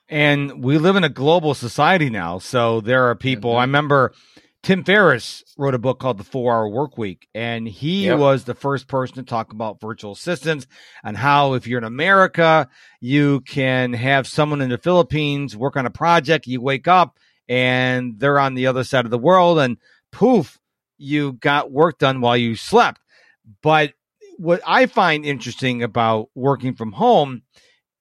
and 0.07 0.63
we 0.63 0.77
live 0.77 0.95
in 0.95 1.03
a 1.03 1.09
global 1.09 1.53
society 1.53 2.09
now, 2.09 2.39
so 2.39 2.81
there 2.81 3.09
are 3.09 3.15
people. 3.15 3.51
Mm-hmm. 3.51 3.59
I 3.59 3.63
remember 3.63 4.13
Tim 4.61 4.83
Ferriss 4.83 5.43
wrote 5.57 5.73
a 5.73 5.79
book 5.79 5.99
called 5.99 6.17
The 6.17 6.23
Four 6.25 6.53
Hour 6.53 6.69
Work 6.69 6.97
Week, 6.97 7.29
and 7.33 7.67
he 7.67 8.05
yep. 8.05 8.19
was 8.19 8.43
the 8.43 8.53
first 8.53 8.87
person 8.87 9.15
to 9.15 9.23
talk 9.23 9.53
about 9.53 9.79
virtual 9.79 10.11
assistants 10.11 10.67
and 11.03 11.15
how, 11.15 11.53
if 11.53 11.65
you're 11.65 11.77
in 11.77 11.85
America, 11.85 12.67
you 12.99 13.39
can 13.41 13.93
have 13.93 14.27
someone 14.27 14.61
in 14.61 14.69
the 14.69 14.77
Philippines 14.77 15.55
work 15.55 15.77
on 15.77 15.85
a 15.85 15.91
project. 15.91 16.45
You 16.45 16.59
wake 16.59 16.89
up 16.89 17.17
and 17.47 18.19
they're 18.19 18.39
on 18.39 18.53
the 18.53 18.67
other 18.67 18.83
side 18.83 19.05
of 19.05 19.11
the 19.11 19.17
world, 19.17 19.59
and 19.59 19.77
poof, 20.11 20.58
you 20.99 21.33
got 21.33 21.71
work 21.71 21.97
done 21.97 22.21
while 22.21 22.37
you 22.37 22.55
slept. 22.55 23.01
But 23.63 23.93
what 24.37 24.61
I 24.67 24.85
find 24.85 25.25
interesting 25.25 25.81
about 25.81 26.29
working 26.35 26.75
from 26.75 26.91
home 26.91 27.41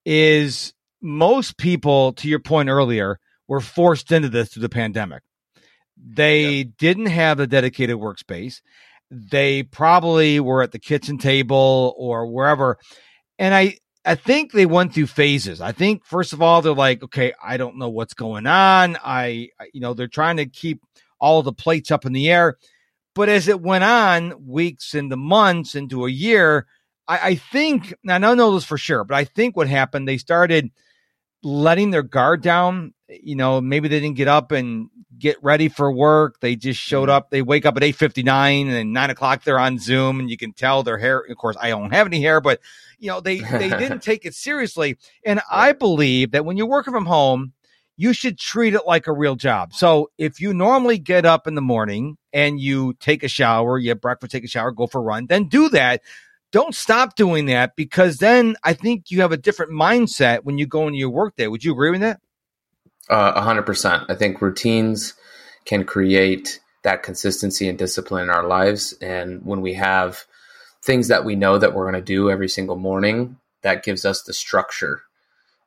is 0.04 0.74
most 1.00 1.56
people, 1.56 2.12
to 2.14 2.28
your 2.28 2.40
point 2.40 2.68
earlier, 2.68 3.18
were 3.46 3.60
forced 3.60 4.12
into 4.12 4.28
this 4.28 4.50
through 4.50 4.62
the 4.62 4.68
pandemic 4.68 5.22
they 6.04 6.42
yeah. 6.42 6.64
didn't 6.78 7.06
have 7.06 7.40
a 7.40 7.46
dedicated 7.46 7.96
workspace. 7.96 8.60
They 9.10 9.62
probably 9.62 10.38
were 10.40 10.62
at 10.62 10.72
the 10.72 10.78
kitchen 10.78 11.18
table 11.18 11.94
or 11.96 12.26
wherever. 12.26 12.78
And 13.38 13.54
I, 13.54 13.78
I 14.04 14.14
think 14.14 14.52
they 14.52 14.66
went 14.66 14.94
through 14.94 15.06
phases. 15.06 15.60
I 15.60 15.72
think 15.72 16.04
first 16.04 16.32
of 16.32 16.42
all, 16.42 16.62
they're 16.62 16.72
like, 16.72 17.02
okay, 17.02 17.32
I 17.42 17.56
don't 17.56 17.78
know 17.78 17.88
what's 17.88 18.14
going 18.14 18.46
on. 18.46 18.96
I, 19.02 19.48
you 19.72 19.80
know, 19.80 19.94
they're 19.94 20.08
trying 20.08 20.36
to 20.38 20.46
keep 20.46 20.82
all 21.20 21.42
the 21.42 21.52
plates 21.52 21.90
up 21.90 22.04
in 22.04 22.12
the 22.12 22.30
air. 22.30 22.56
But 23.18 23.28
as 23.28 23.48
it 23.48 23.60
went 23.60 23.82
on, 23.82 24.46
weeks 24.46 24.94
into 24.94 25.16
months 25.16 25.74
into 25.74 26.06
a 26.06 26.08
year, 26.08 26.68
I, 27.08 27.18
I 27.30 27.34
think, 27.34 27.92
now 28.04 28.14
I 28.14 28.18
don't 28.20 28.36
know 28.36 28.54
this 28.54 28.62
for 28.62 28.78
sure, 28.78 29.02
but 29.02 29.16
I 29.16 29.24
think 29.24 29.56
what 29.56 29.68
happened, 29.68 30.06
they 30.06 30.18
started 30.18 30.70
letting 31.42 31.90
their 31.90 32.04
guard 32.04 32.42
down. 32.42 32.94
You 33.08 33.34
know, 33.34 33.60
maybe 33.60 33.88
they 33.88 33.98
didn't 33.98 34.18
get 34.18 34.28
up 34.28 34.52
and 34.52 34.88
get 35.18 35.36
ready 35.42 35.68
for 35.68 35.90
work. 35.90 36.38
They 36.38 36.54
just 36.54 36.78
showed 36.78 37.08
mm-hmm. 37.08 37.16
up. 37.16 37.30
They 37.30 37.42
wake 37.42 37.66
up 37.66 37.76
at 37.76 37.82
eight 37.82 37.96
fifty 37.96 38.22
nine 38.22 38.68
and 38.68 38.92
nine 38.92 39.10
o'clock 39.10 39.42
they're 39.42 39.58
on 39.58 39.80
Zoom, 39.80 40.20
and 40.20 40.30
you 40.30 40.36
can 40.36 40.52
tell 40.52 40.84
their 40.84 40.98
hair. 40.98 41.24
Of 41.28 41.36
course, 41.38 41.56
I 41.60 41.70
don't 41.70 41.92
have 41.92 42.06
any 42.06 42.22
hair, 42.22 42.40
but 42.40 42.60
you 43.00 43.08
know 43.08 43.20
they 43.20 43.40
they 43.40 43.68
didn't 43.68 44.04
take 44.04 44.26
it 44.26 44.34
seriously. 44.34 44.96
And 45.24 45.40
I 45.50 45.72
believe 45.72 46.30
that 46.30 46.44
when 46.44 46.56
you're 46.56 46.68
working 46.68 46.92
from 46.92 47.06
home, 47.06 47.52
you 47.98 48.12
should 48.12 48.38
treat 48.38 48.74
it 48.74 48.86
like 48.86 49.08
a 49.08 49.12
real 49.12 49.34
job. 49.34 49.74
So 49.74 50.10
if 50.18 50.40
you 50.40 50.54
normally 50.54 50.98
get 50.98 51.26
up 51.26 51.48
in 51.48 51.56
the 51.56 51.60
morning 51.60 52.16
and 52.32 52.60
you 52.60 52.94
take 52.94 53.22
a 53.22 53.28
shower, 53.28 53.78
you 53.78 53.90
have 53.90 54.00
breakfast, 54.00 54.32
take 54.32 54.44
a 54.44 54.48
shower, 54.48 54.70
go 54.70 54.86
for 54.86 54.98
a 54.98 55.02
run, 55.02 55.26
then 55.26 55.48
do 55.48 55.68
that. 55.70 56.02
Don't 56.50 56.74
stop 56.74 57.14
doing 57.14 57.46
that 57.46 57.76
because 57.76 58.18
then 58.18 58.56
I 58.64 58.72
think 58.72 59.10
you 59.10 59.20
have 59.20 59.32
a 59.32 59.36
different 59.36 59.72
mindset 59.72 60.44
when 60.44 60.56
you 60.56 60.66
go 60.66 60.86
into 60.86 60.98
your 60.98 61.10
workday. 61.10 61.46
Would 61.46 61.64
you 61.64 61.72
agree 61.72 61.90
with 61.90 62.00
that? 62.00 62.20
Uh, 63.10 63.32
a 63.36 63.42
hundred 63.42 63.66
percent. 63.66 64.04
I 64.08 64.14
think 64.14 64.40
routines 64.40 65.14
can 65.64 65.84
create 65.84 66.60
that 66.84 67.02
consistency 67.02 67.68
and 67.68 67.78
discipline 67.78 68.24
in 68.24 68.30
our 68.30 68.46
lives. 68.46 68.94
And 69.02 69.44
when 69.44 69.60
we 69.60 69.74
have 69.74 70.24
things 70.82 71.08
that 71.08 71.24
we 71.24 71.36
know 71.36 71.58
that 71.58 71.74
we're 71.74 71.90
going 71.90 72.02
to 72.02 72.12
do 72.14 72.30
every 72.30 72.48
single 72.48 72.76
morning, 72.76 73.36
that 73.62 73.82
gives 73.82 74.04
us 74.04 74.22
the 74.22 74.32
structure 74.32 75.02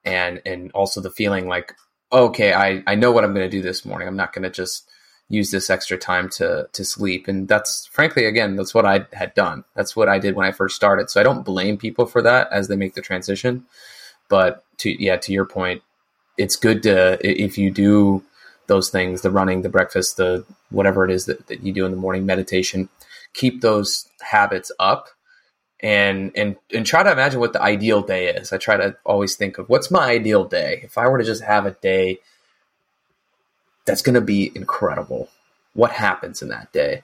and 0.04 0.42
and 0.46 0.72
also 0.72 1.02
the 1.02 1.12
feeling 1.12 1.48
like, 1.48 1.76
okay, 2.12 2.54
I, 2.54 2.84
I 2.88 2.96
know 2.96 3.12
what 3.12 3.24
I'm 3.24 3.34
going 3.34 3.50
to 3.50 3.58
do 3.58 3.62
this 3.62 3.86
morning. 3.86 4.08
I'm 4.08 4.16
not 4.16 4.34
going 4.34 4.44
to 4.44 4.50
just 4.50 4.90
use 5.32 5.50
this 5.50 5.70
extra 5.70 5.98
time 5.98 6.30
to 6.30 6.68
to 6.74 6.84
sleep. 6.84 7.28
And 7.28 7.48
that's 7.48 7.86
frankly, 7.88 8.26
again, 8.26 8.56
that's 8.56 8.74
what 8.74 8.86
I 8.86 9.06
had 9.14 9.34
done. 9.34 9.64
That's 9.76 9.96
what 9.96 10.10
I 10.10 10.20
did 10.20 10.36
when 10.36 10.46
I 10.46 10.52
first 10.52 10.76
started. 10.76 11.10
So 11.10 11.20
I 11.20 11.24
don't 11.24 11.46
blame 11.46 11.78
people 11.78 12.06
for 12.06 12.22
that 12.22 12.50
as 12.52 12.68
they 12.68 12.76
make 12.76 12.96
the 12.96 13.02
transition. 13.02 13.66
But 14.30 14.64
to 14.78 15.04
yeah, 15.04 15.18
to 15.18 15.32
your 15.32 15.46
point, 15.46 15.84
it's 16.38 16.56
good 16.56 16.84
to 16.84 17.18
if 17.22 17.58
you 17.58 17.72
do 17.72 18.24
those 18.68 18.90
things 18.90 19.22
the 19.22 19.32
running 19.32 19.64
the 19.64 19.70
breakfast 19.70 20.18
the 20.18 20.46
whatever 20.70 21.04
it 21.04 21.12
is 21.12 21.26
that, 21.26 21.46
that 21.48 21.62
you 21.62 21.74
do 21.74 21.86
in 21.86 21.92
the 21.92 21.98
morning 21.98 22.26
meditation 22.26 22.88
keep 23.34 23.60
those 23.60 24.08
habits 24.22 24.72
up 24.80 25.10
and 25.82 26.32
and 26.36 26.56
and 26.74 26.86
try 26.86 27.04
to 27.04 27.12
imagine 27.12 27.40
what 27.40 27.52
the 27.52 27.62
ideal 27.62 28.02
day 28.02 28.28
is 28.30 28.54
i 28.54 28.58
try 28.58 28.78
to 28.78 28.96
always 29.04 29.36
think 29.36 29.58
of 29.58 29.68
what's 29.68 29.92
my 29.92 30.12
ideal 30.12 30.46
day 30.46 30.80
if 30.84 30.98
i 30.98 31.08
were 31.08 31.18
to 31.18 31.24
just 31.24 31.44
have 31.44 31.66
a 31.66 31.72
day 31.72 32.18
that's 33.86 34.02
going 34.02 34.16
to 34.16 34.22
be 34.22 34.52
incredible 34.56 35.30
what 35.74 35.92
happens 35.92 36.42
in 36.42 36.50
that 36.50 36.72
day 36.72 37.04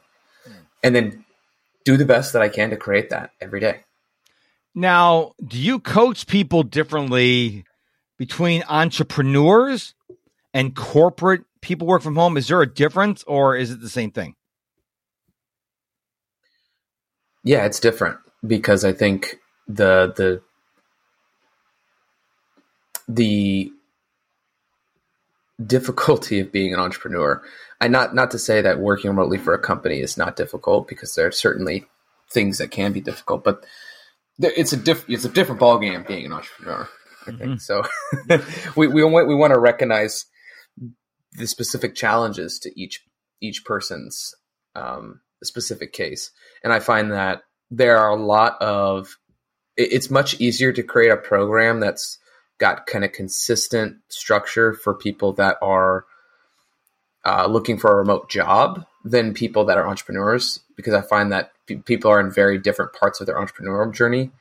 and 0.83 0.95
then 0.95 1.25
do 1.83 1.97
the 1.97 2.05
best 2.05 2.33
that 2.33 2.41
i 2.41 2.49
can 2.49 2.69
to 2.69 2.77
create 2.77 3.09
that 3.09 3.31
every 3.41 3.59
day 3.59 3.81
now 4.75 5.33
do 5.45 5.57
you 5.57 5.79
coach 5.79 6.27
people 6.27 6.63
differently 6.63 7.65
between 8.17 8.63
entrepreneurs 8.67 9.93
and 10.53 10.75
corporate 10.75 11.43
people 11.61 11.87
work 11.87 12.01
from 12.01 12.15
home? 12.15 12.37
Is 12.37 12.47
there 12.47 12.61
a 12.61 12.71
difference 12.71 13.23
or 13.23 13.55
is 13.55 13.71
it 13.71 13.81
the 13.81 13.89
same 13.89 14.11
thing? 14.11 14.35
Yeah, 17.43 17.65
it's 17.65 17.79
different 17.79 18.17
because 18.45 18.83
I 18.83 18.91
think 18.91 19.37
the 19.67 20.13
the 20.15 20.41
the 23.07 23.71
difficulty 25.63 26.39
of 26.39 26.51
being 26.51 26.73
an 26.73 26.79
entrepreneur. 26.79 27.41
I 27.81 27.87
not 27.87 28.13
not 28.15 28.31
to 28.31 28.39
say 28.39 28.61
that 28.61 28.79
working 28.79 29.09
remotely 29.09 29.37
for 29.37 29.53
a 29.53 29.59
company 29.59 29.99
is 29.99 30.17
not 30.17 30.35
difficult 30.35 30.87
because 30.87 31.15
there 31.15 31.27
are 31.27 31.31
certainly 31.31 31.85
things 32.29 32.57
that 32.57 32.71
can 32.71 32.91
be 32.91 33.01
difficult, 33.01 33.43
but 33.43 33.65
it's 34.39 34.73
a 34.73 34.77
diff, 34.77 35.05
it's 35.07 35.25
a 35.25 35.29
different 35.29 35.61
ballgame 35.61 36.07
being 36.07 36.25
an 36.25 36.33
entrepreneur. 36.33 36.87
I 37.23 37.31
think 37.31 37.41
mm-hmm. 37.41 37.55
so. 37.57 37.83
we 38.75 38.87
we 38.87 39.03
we 39.03 39.35
want 39.35 39.53
to 39.53 39.59
recognize 39.59 40.25
the 41.33 41.47
specific 41.47 41.95
challenges 41.95 42.59
to 42.59 42.79
each 42.79 43.03
each 43.41 43.65
person's 43.65 44.33
um, 44.75 45.21
specific 45.43 45.93
case, 45.93 46.31
and 46.63 46.71
I 46.71 46.79
find 46.79 47.11
that 47.11 47.41
there 47.69 47.97
are 47.97 48.09
a 48.09 48.21
lot 48.21 48.61
of. 48.61 49.17
it's 49.75 50.09
much 50.09 50.39
easier 50.39 50.71
to 50.71 50.83
create 50.83 51.11
a 51.11 51.17
program 51.17 51.79
that's 51.79 52.17
got 52.57 52.85
kind 52.85 53.05
of 53.05 53.11
consistent 53.11 53.97
structure 54.09 54.73
for 54.73 54.93
people 54.93 55.33
that 55.33 55.57
are 55.61 56.05
uh, 57.25 57.45
looking 57.47 57.77
for 57.77 57.91
a 57.91 57.95
remote 57.95 58.29
job 58.29 58.85
than 59.03 59.33
people 59.33 59.65
that 59.65 59.77
are 59.77 59.87
entrepreneurs 59.87 60.61
because 60.75 60.93
I 60.93 61.01
find 61.01 61.31
that 61.31 61.51
p- 61.65 61.75
people 61.75 62.11
are 62.11 62.19
in 62.19 62.31
very 62.31 62.57
different 62.57 62.93
parts 62.93 63.19
of 63.19 63.27
their 63.27 63.35
entrepreneurial 63.35 63.93
journey. 63.93 64.31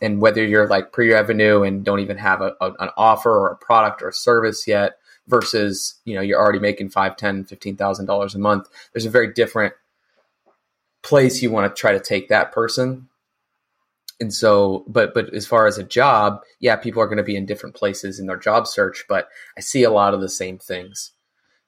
And 0.00 0.20
whether 0.20 0.44
you're 0.44 0.66
like 0.66 0.92
pre-revenue 0.92 1.62
and 1.62 1.84
don't 1.84 2.00
even 2.00 2.18
have 2.18 2.40
a, 2.40 2.54
a, 2.60 2.72
an 2.80 2.90
offer 2.96 3.30
or 3.30 3.52
a 3.52 3.56
product 3.56 4.02
or 4.02 4.08
a 4.08 4.12
service 4.12 4.66
yet 4.66 4.98
versus 5.28 6.00
you 6.04 6.14
know 6.14 6.20
you're 6.20 6.40
already 6.40 6.58
making 6.58 6.88
five 6.88 7.16
ten 7.16 7.44
fifteen 7.44 7.76
thousand 7.76 8.06
dollars 8.06 8.34
a 8.34 8.38
month 8.38 8.68
there's 8.92 9.06
a 9.06 9.10
very 9.10 9.32
different 9.32 9.72
place 11.02 11.42
you 11.42 11.50
want 11.50 11.74
to 11.74 11.80
try 11.80 11.92
to 11.92 12.00
take 12.00 12.28
that 12.28 12.50
person 12.52 13.08
and 14.20 14.32
so 14.32 14.84
but 14.88 15.14
but 15.14 15.32
as 15.34 15.46
far 15.46 15.66
as 15.66 15.78
a 15.78 15.84
job 15.84 16.40
yeah 16.60 16.76
people 16.76 17.02
are 17.02 17.06
going 17.06 17.16
to 17.16 17.22
be 17.22 17.36
in 17.36 17.46
different 17.46 17.74
places 17.74 18.18
in 18.18 18.26
their 18.26 18.36
job 18.36 18.66
search 18.66 19.04
but 19.08 19.28
i 19.56 19.60
see 19.60 19.82
a 19.82 19.90
lot 19.90 20.14
of 20.14 20.20
the 20.20 20.28
same 20.28 20.58
things 20.58 21.12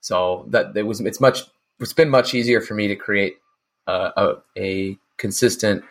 so 0.00 0.46
that 0.50 0.76
it 0.76 0.82
was 0.82 1.00
it's 1.00 1.20
much 1.20 1.42
it's 1.80 1.92
been 1.92 2.10
much 2.10 2.34
easier 2.34 2.60
for 2.60 2.74
me 2.74 2.88
to 2.88 2.96
create 2.96 3.36
a, 3.86 4.10
a, 4.16 4.34
a 4.56 4.98
consistent 5.16 5.84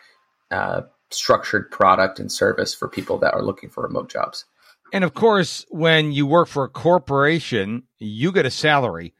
uh, 0.50 0.82
structured 1.10 1.70
product 1.70 2.18
and 2.18 2.30
service 2.30 2.74
for 2.74 2.88
people 2.88 3.18
that 3.18 3.34
are 3.34 3.42
looking 3.42 3.70
for 3.70 3.82
remote 3.82 4.10
jobs. 4.10 4.44
And 4.92 5.04
of 5.04 5.14
course, 5.14 5.66
when 5.70 6.12
you 6.12 6.26
work 6.26 6.48
for 6.48 6.64
a 6.64 6.68
corporation, 6.68 7.84
you 7.98 8.32
get 8.32 8.46
a 8.46 8.50
salary. 8.50 9.14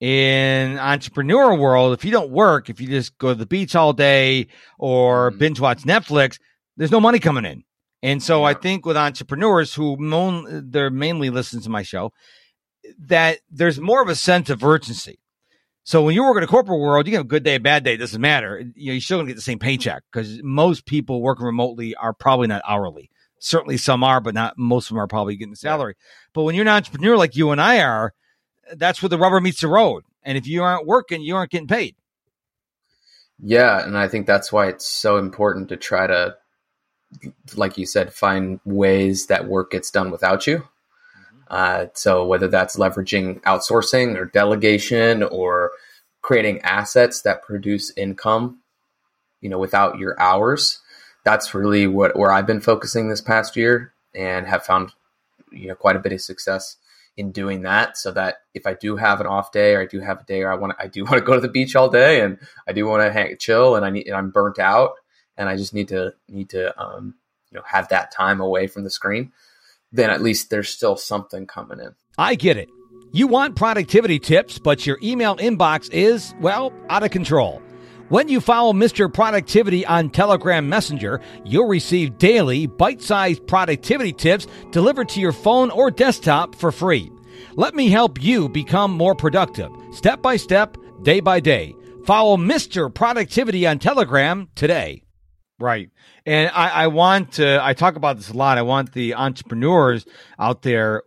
In 0.00 0.78
entrepreneur 0.78 1.56
world, 1.56 1.92
if 1.92 2.04
you 2.04 2.12
don't 2.12 2.30
work, 2.30 2.70
if 2.70 2.80
you 2.80 2.86
just 2.86 3.18
go 3.18 3.28
to 3.28 3.34
the 3.34 3.46
beach 3.46 3.74
all 3.74 3.92
day 3.92 4.46
or 4.78 5.30
mm-hmm. 5.30 5.38
binge 5.38 5.60
watch 5.60 5.82
Netflix, 5.82 6.38
there's 6.78 6.90
no 6.90 7.00
money 7.00 7.18
coming 7.18 7.44
in. 7.44 7.64
And 8.02 8.22
so. 8.22 8.44
I 8.44 8.54
think 8.54 8.86
with 8.86 8.96
entrepreneurs 8.96 9.74
who 9.74 9.96
moan, 9.98 10.70
they're 10.70 10.88
mainly 10.88 11.28
listening 11.28 11.62
to 11.64 11.70
my 11.70 11.82
show, 11.82 12.12
that 13.06 13.40
there's 13.50 13.78
more 13.78 14.00
of 14.00 14.08
a 14.08 14.14
sense 14.14 14.48
of 14.48 14.64
urgency. 14.64 15.18
So 15.82 16.02
when 16.02 16.14
you 16.14 16.22
work 16.22 16.36
in 16.36 16.42
a 16.42 16.46
corporate 16.46 16.80
world, 16.80 17.06
you 17.06 17.12
can 17.12 17.18
have 17.18 17.26
a 17.26 17.28
good 17.28 17.42
day, 17.42 17.56
a 17.56 17.60
bad 17.60 17.82
day, 17.82 17.94
it 17.94 17.98
doesn't 17.98 18.20
matter. 18.20 18.60
You 18.76 18.86
know, 18.86 18.92
you're 18.92 19.00
still 19.00 19.18
gonna 19.18 19.28
get 19.28 19.36
the 19.36 19.42
same 19.42 19.58
paycheck 19.58 20.02
because 20.12 20.42
most 20.42 20.86
people 20.86 21.22
working 21.22 21.46
remotely 21.46 21.94
are 21.94 22.12
probably 22.12 22.46
not 22.46 22.62
hourly. 22.68 23.10
Certainly 23.40 23.78
some 23.78 24.04
are, 24.04 24.20
but 24.20 24.34
not 24.34 24.58
most 24.58 24.86
of 24.86 24.88
them 24.90 24.98
are 24.98 25.06
probably 25.06 25.36
getting 25.36 25.52
a 25.52 25.56
salary. 25.56 25.94
But 26.34 26.42
when 26.42 26.54
you're 26.54 26.62
an 26.62 26.68
entrepreneur 26.68 27.16
like 27.16 27.36
you 27.36 27.50
and 27.50 27.60
I 27.60 27.80
are, 27.80 28.12
that's 28.76 29.02
where 29.02 29.08
the 29.08 29.18
rubber 29.18 29.40
meets 29.40 29.60
the 29.60 29.68
road. 29.68 30.04
And 30.22 30.36
if 30.36 30.46
you 30.46 30.62
aren't 30.62 30.86
working, 30.86 31.22
you 31.22 31.36
aren't 31.36 31.50
getting 31.50 31.68
paid. 31.68 31.96
Yeah, 33.40 33.82
and 33.84 33.96
I 33.96 34.08
think 34.08 34.26
that's 34.26 34.52
why 34.52 34.68
it's 34.68 34.86
so 34.86 35.16
important 35.16 35.68
to 35.70 35.76
try 35.76 36.06
to, 36.06 36.36
like 37.56 37.78
you 37.78 37.86
said, 37.86 38.12
find 38.12 38.60
ways 38.64 39.26
that 39.26 39.48
work 39.48 39.70
gets 39.70 39.90
done 39.90 40.10
without 40.10 40.46
you. 40.46 40.68
Uh, 41.48 41.86
so 41.94 42.26
whether 42.26 42.48
that's 42.48 42.76
leveraging 42.76 43.40
outsourcing 43.42 44.16
or 44.16 44.26
delegation 44.26 45.22
or 45.22 45.70
creating 46.20 46.60
assets 46.60 47.22
that 47.22 47.42
produce 47.42 47.90
income, 47.96 48.58
you 49.40 49.48
know, 49.48 49.58
without 49.58 49.98
your 49.98 50.20
hours, 50.20 50.80
that's 51.24 51.54
really 51.54 51.86
what 51.86 52.16
where 52.16 52.30
I've 52.30 52.46
been 52.46 52.60
focusing 52.60 53.08
this 53.08 53.20
past 53.20 53.56
year 53.56 53.92
and 54.14 54.46
have 54.46 54.64
found 54.64 54.92
you 55.50 55.68
know 55.68 55.74
quite 55.74 55.96
a 55.96 56.00
bit 56.00 56.12
of 56.12 56.20
success 56.20 56.76
in 57.16 57.32
doing 57.32 57.62
that 57.62 57.96
so 57.96 58.12
that 58.12 58.36
if 58.54 58.66
I 58.66 58.74
do 58.74 58.96
have 58.96 59.20
an 59.20 59.26
off 59.26 59.50
day 59.50 59.74
or 59.74 59.82
I 59.82 59.86
do 59.86 60.00
have 60.00 60.20
a 60.20 60.24
day 60.24 60.42
or 60.42 60.52
I 60.52 60.54
want 60.54 60.74
I 60.78 60.86
do 60.86 61.04
want 61.06 61.16
to 61.16 61.20
go 61.20 61.34
to 61.34 61.40
the 61.40 61.48
beach 61.48 61.76
all 61.76 61.88
day 61.88 62.20
and 62.20 62.38
I 62.66 62.72
do 62.72 62.86
want 62.86 63.02
to 63.02 63.12
hang 63.12 63.36
chill 63.38 63.76
and 63.76 63.84
I 63.84 63.90
need 63.90 64.06
and 64.06 64.16
I'm 64.16 64.30
burnt 64.30 64.58
out 64.58 64.92
and 65.38 65.48
I 65.48 65.56
just 65.56 65.72
need 65.72 65.88
to 65.88 66.12
need 66.28 66.50
to 66.50 66.78
um, 66.78 67.14
you 67.50 67.56
know 67.56 67.64
have 67.64 67.88
that 67.88 68.10
time 68.10 68.40
away 68.40 68.66
from 68.66 68.84
the 68.84 68.90
screen, 68.90 69.32
then 69.92 70.10
at 70.10 70.20
least 70.20 70.50
there's 70.50 70.68
still 70.68 70.96
something 70.96 71.46
coming 71.46 71.80
in. 71.80 71.94
I 72.18 72.34
get 72.34 72.56
it. 72.56 72.68
You 73.12 73.26
want 73.26 73.56
productivity 73.56 74.18
tips, 74.18 74.58
but 74.58 74.86
your 74.86 74.98
email 75.02 75.36
inbox 75.36 75.90
is, 75.92 76.34
well, 76.40 76.74
out 76.90 77.04
of 77.04 77.10
control. 77.10 77.62
When 78.10 78.28
you 78.28 78.40
follow 78.40 78.72
Mr. 78.72 79.12
Productivity 79.12 79.86
on 79.86 80.10
Telegram 80.10 80.68
Messenger, 80.68 81.20
you'll 81.44 81.68
receive 81.68 82.18
daily 82.18 82.66
bite 82.66 83.00
sized 83.00 83.46
productivity 83.46 84.12
tips 84.12 84.46
delivered 84.72 85.08
to 85.10 85.20
your 85.20 85.32
phone 85.32 85.70
or 85.70 85.90
desktop 85.90 86.54
for 86.54 86.72
free. 86.72 87.10
Let 87.54 87.74
me 87.74 87.88
help 87.88 88.22
you 88.22 88.48
become 88.48 88.92
more 88.92 89.14
productive, 89.14 89.70
step 89.92 90.20
by 90.22 90.36
step, 90.36 90.76
day 91.02 91.20
by 91.20 91.40
day. 91.40 91.74
Follow 92.04 92.36
Mr. 92.36 92.92
Productivity 92.92 93.66
on 93.66 93.78
Telegram 93.78 94.48
today. 94.54 95.02
Right. 95.60 95.90
And 96.24 96.50
I, 96.54 96.68
I 96.68 96.86
want 96.86 97.32
to, 97.32 97.58
I 97.62 97.74
talk 97.74 97.96
about 97.96 98.16
this 98.16 98.30
a 98.30 98.34
lot. 98.34 98.58
I 98.58 98.62
want 98.62 98.92
the 98.92 99.14
entrepreneurs 99.14 100.06
out 100.38 100.62
there 100.62 101.02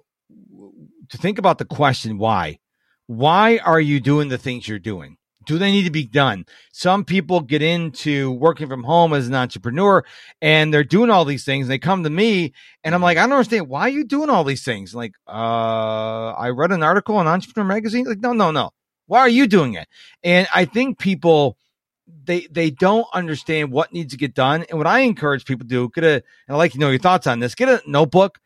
to 1.10 1.18
think 1.18 1.40
about 1.40 1.58
the 1.58 1.66
question 1.66 2.18
why. 2.18 2.60
Why 3.08 3.58
are 3.60 3.80
you 3.80 4.00
doing 4.00 4.30
the 4.30 4.38
things 4.38 4.68
you're 4.68 4.80
doing? 4.80 5.18
do 5.46 5.58
they 5.58 5.72
need 5.72 5.84
to 5.84 5.92
be 5.92 6.06
done? 6.06 6.46
Some 6.72 7.04
people 7.04 7.42
get 7.42 7.62
into 7.62 8.32
working 8.32 8.68
from 8.68 8.84
home 8.84 9.14
as 9.14 9.28
an 9.28 9.36
entrepreneur 9.36 10.04
and 10.42 10.74
they're 10.74 10.84
doing 10.84 11.10
all 11.10 11.26
these 11.26 11.44
things. 11.44 11.66
And 11.66 11.72
they 11.72 11.80
come 11.80 12.04
to 12.04 12.10
me 12.10 12.54
and 12.84 12.94
I'm 12.94 13.02
like, 13.02 13.18
I 13.18 13.22
don't 13.22 13.34
understand. 13.34 13.68
Why 13.68 13.82
are 13.82 13.90
you 13.90 14.04
doing 14.04 14.30
all 14.30 14.44
these 14.44 14.64
things? 14.64 14.94
Like, 14.94 15.14
uh, 15.28 16.32
I 16.32 16.50
read 16.50 16.72
an 16.72 16.84
article 16.84 17.20
in 17.20 17.28
Entrepreneur 17.28 17.68
Magazine. 17.68 18.06
Like, 18.06 18.22
no, 18.22 18.34
no, 18.34 18.52
no. 18.52 18.72
Why 19.08 19.20
are 19.20 19.30
you 19.30 19.48
doing 19.48 19.74
it? 19.74 19.88
And 20.24 20.48
I 20.54 20.66
think 20.66 21.00
people, 21.00 21.58
they 22.24 22.48
they 22.52 22.70
don't 22.70 23.08
understand 23.14 23.72
what 23.72 23.94
needs 23.94 24.14
to 24.14 24.18
get 24.18 24.34
done. 24.34 24.66
And 24.70 24.78
what 24.78 24.88
I 24.88 25.00
encourage 25.00 25.46
people 25.46 25.66
to 25.66 25.70
do, 25.70 25.90
get 25.94 26.04
a, 26.04 26.14
and 26.14 26.24
I'd 26.50 26.56
like 26.56 26.74
to 26.74 26.80
know 26.80 26.90
your 26.90 27.00
thoughts 27.00 27.28
on 27.28 27.40
this, 27.40 27.56
get 27.56 27.70
a 27.70 27.82
notebook, 27.86 28.40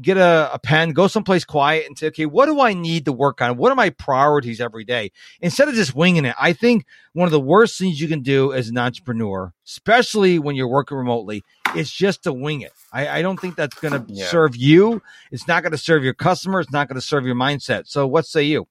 get 0.00 0.16
a, 0.16 0.50
a, 0.52 0.58
pen, 0.58 0.92
go 0.92 1.06
someplace 1.06 1.44
quiet 1.44 1.86
and 1.86 1.98
say, 1.98 2.06
okay, 2.08 2.26
what 2.26 2.46
do 2.46 2.60
I 2.60 2.72
need 2.72 3.04
to 3.04 3.12
work 3.12 3.42
on? 3.42 3.56
What 3.56 3.70
are 3.70 3.74
my 3.74 3.90
priorities 3.90 4.60
every 4.60 4.84
day? 4.84 5.12
Instead 5.40 5.68
of 5.68 5.74
just 5.74 5.94
winging 5.94 6.24
it, 6.24 6.34
I 6.40 6.52
think 6.52 6.86
one 7.12 7.26
of 7.26 7.32
the 7.32 7.40
worst 7.40 7.78
things 7.78 8.00
you 8.00 8.08
can 8.08 8.22
do 8.22 8.52
as 8.52 8.68
an 8.68 8.78
entrepreneur, 8.78 9.52
especially 9.66 10.38
when 10.38 10.56
you're 10.56 10.68
working 10.68 10.96
remotely, 10.96 11.42
is 11.76 11.90
just 11.90 12.22
to 12.24 12.32
wing 12.32 12.62
it. 12.62 12.72
I, 12.92 13.18
I 13.18 13.22
don't 13.22 13.38
think 13.38 13.56
that's 13.56 13.78
going 13.78 13.92
to 13.92 14.12
yeah. 14.12 14.26
serve 14.26 14.56
you. 14.56 15.02
It's 15.30 15.46
not 15.46 15.62
going 15.62 15.72
to 15.72 15.78
serve 15.78 16.04
your 16.04 16.14
customer. 16.14 16.60
It's 16.60 16.72
not 16.72 16.88
going 16.88 17.00
to 17.00 17.06
serve 17.06 17.26
your 17.26 17.36
mindset. 17.36 17.86
So 17.86 18.06
what 18.06 18.26
say 18.26 18.44
you? 18.44 18.66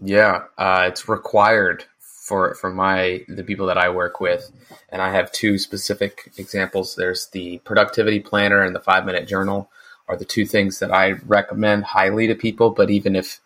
Yeah, 0.00 0.44
uh, 0.56 0.84
it's 0.86 1.08
required 1.08 1.84
for 2.28 2.54
for 2.54 2.70
my 2.70 3.24
the 3.26 3.42
people 3.42 3.66
that 3.66 3.78
I 3.78 3.88
work 3.88 4.20
with, 4.20 4.52
and 4.90 5.00
I 5.00 5.10
have 5.12 5.32
two 5.32 5.58
specific 5.58 6.30
examples. 6.36 6.94
There's 6.94 7.28
the 7.28 7.58
productivity 7.64 8.20
planner 8.20 8.62
and 8.62 8.74
the 8.74 8.80
five 8.80 9.06
minute 9.06 9.26
journal 9.26 9.70
are 10.06 10.16
the 10.16 10.26
two 10.26 10.44
things 10.44 10.78
that 10.78 10.92
I 10.92 11.12
recommend 11.26 11.84
highly 11.84 12.26
to 12.26 12.34
people. 12.34 12.70
But 12.70 12.90
even 12.90 13.16
if 13.16 13.40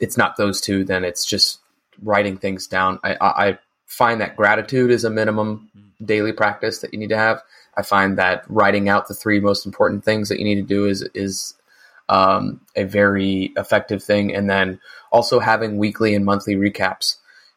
it's 0.00 0.16
not 0.16 0.36
those 0.36 0.60
two, 0.60 0.84
then 0.84 1.04
it's 1.04 1.26
just 1.26 1.60
writing 2.02 2.38
things 2.38 2.66
down. 2.66 2.98
I, 3.04 3.16
I 3.20 3.58
find 3.86 4.20
that 4.20 4.36
gratitude 4.36 4.90
is 4.90 5.04
a 5.04 5.10
minimum 5.10 5.70
daily 6.04 6.32
practice 6.32 6.80
that 6.80 6.92
you 6.92 6.98
need 6.98 7.10
to 7.10 7.16
have. 7.16 7.42
I 7.76 7.82
find 7.82 8.18
that 8.18 8.44
writing 8.48 8.88
out 8.88 9.08
the 9.08 9.14
three 9.14 9.40
most 9.40 9.66
important 9.66 10.04
things 10.04 10.28
that 10.30 10.38
you 10.38 10.44
need 10.44 10.56
to 10.56 10.74
do 10.74 10.86
is 10.86 11.02
is 11.14 11.54
um, 12.08 12.60
a 12.76 12.84
very 12.84 13.52
effective 13.56 14.02
thing, 14.02 14.34
and 14.34 14.48
then 14.48 14.80
also 15.12 15.38
having 15.38 15.76
weekly 15.76 16.14
and 16.14 16.24
monthly 16.24 16.54
recaps 16.54 17.16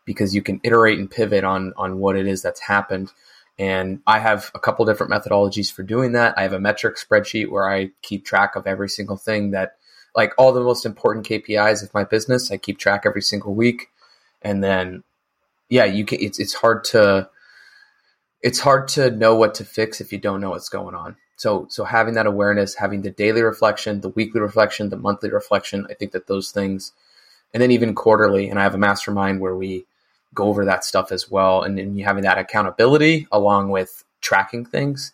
because 0.09 0.33
you 0.33 0.41
can 0.41 0.59
iterate 0.63 0.97
and 0.97 1.11
pivot 1.11 1.43
on 1.43 1.71
on 1.77 1.99
what 1.99 2.15
it 2.15 2.25
is 2.25 2.41
that's 2.41 2.59
happened 2.61 3.11
and 3.59 3.99
I 4.07 4.19
have 4.19 4.51
a 4.55 4.59
couple 4.59 4.85
different 4.85 5.11
methodologies 5.11 5.71
for 5.71 5.83
doing 5.83 6.13
that. 6.13 6.33
I 6.37 6.43
have 6.43 6.53
a 6.53 6.61
metric 6.61 6.95
spreadsheet 6.95 7.51
where 7.51 7.69
I 7.69 7.91
keep 8.01 8.25
track 8.25 8.55
of 8.55 8.65
every 8.65 8.87
single 8.87 9.17
thing 9.17 9.51
that, 9.51 9.75
like 10.15 10.31
all 10.37 10.53
the 10.53 10.61
most 10.61 10.85
important 10.85 11.27
KPIs 11.27 11.83
of 11.83 11.93
my 11.93 12.05
business, 12.05 12.51
I 12.51 12.57
keep 12.57 12.79
track 12.79 13.03
every 13.05 13.21
single 13.21 13.53
week. 13.53 13.89
And 14.41 14.63
then, 14.63 15.03
yeah, 15.67 15.83
you 15.83 16.05
can. 16.05 16.21
It's 16.21 16.39
it's 16.39 16.53
hard 16.53 16.85
to 16.85 17.29
it's 18.41 18.59
hard 18.59 18.87
to 18.89 19.11
know 19.11 19.35
what 19.35 19.55
to 19.55 19.65
fix 19.65 19.99
if 19.99 20.13
you 20.13 20.19
don't 20.19 20.39
know 20.39 20.51
what's 20.51 20.69
going 20.69 20.95
on. 20.95 21.17
So 21.35 21.67
so 21.69 21.83
having 21.83 22.13
that 22.13 22.27
awareness, 22.27 22.75
having 22.75 23.01
the 23.01 23.11
daily 23.11 23.41
reflection, 23.41 23.99
the 23.99 24.09
weekly 24.09 24.39
reflection, 24.39 24.89
the 24.89 24.97
monthly 24.97 25.31
reflection, 25.31 25.85
I 25.89 25.95
think 25.95 26.13
that 26.13 26.27
those 26.27 26.51
things, 26.51 26.93
and 27.53 27.61
then 27.61 27.71
even 27.71 27.93
quarterly. 27.93 28.49
And 28.49 28.57
I 28.57 28.63
have 28.63 28.75
a 28.75 28.79
mastermind 28.79 29.41
where 29.41 29.55
we 29.55 29.85
go 30.33 30.45
over 30.45 30.65
that 30.65 30.83
stuff 30.83 31.11
as 31.11 31.29
well. 31.29 31.63
And 31.63 31.77
then 31.77 31.95
you 31.95 32.05
having 32.05 32.23
that 32.23 32.37
accountability 32.37 33.27
along 33.31 33.69
with 33.69 34.03
tracking 34.21 34.65
things, 34.65 35.13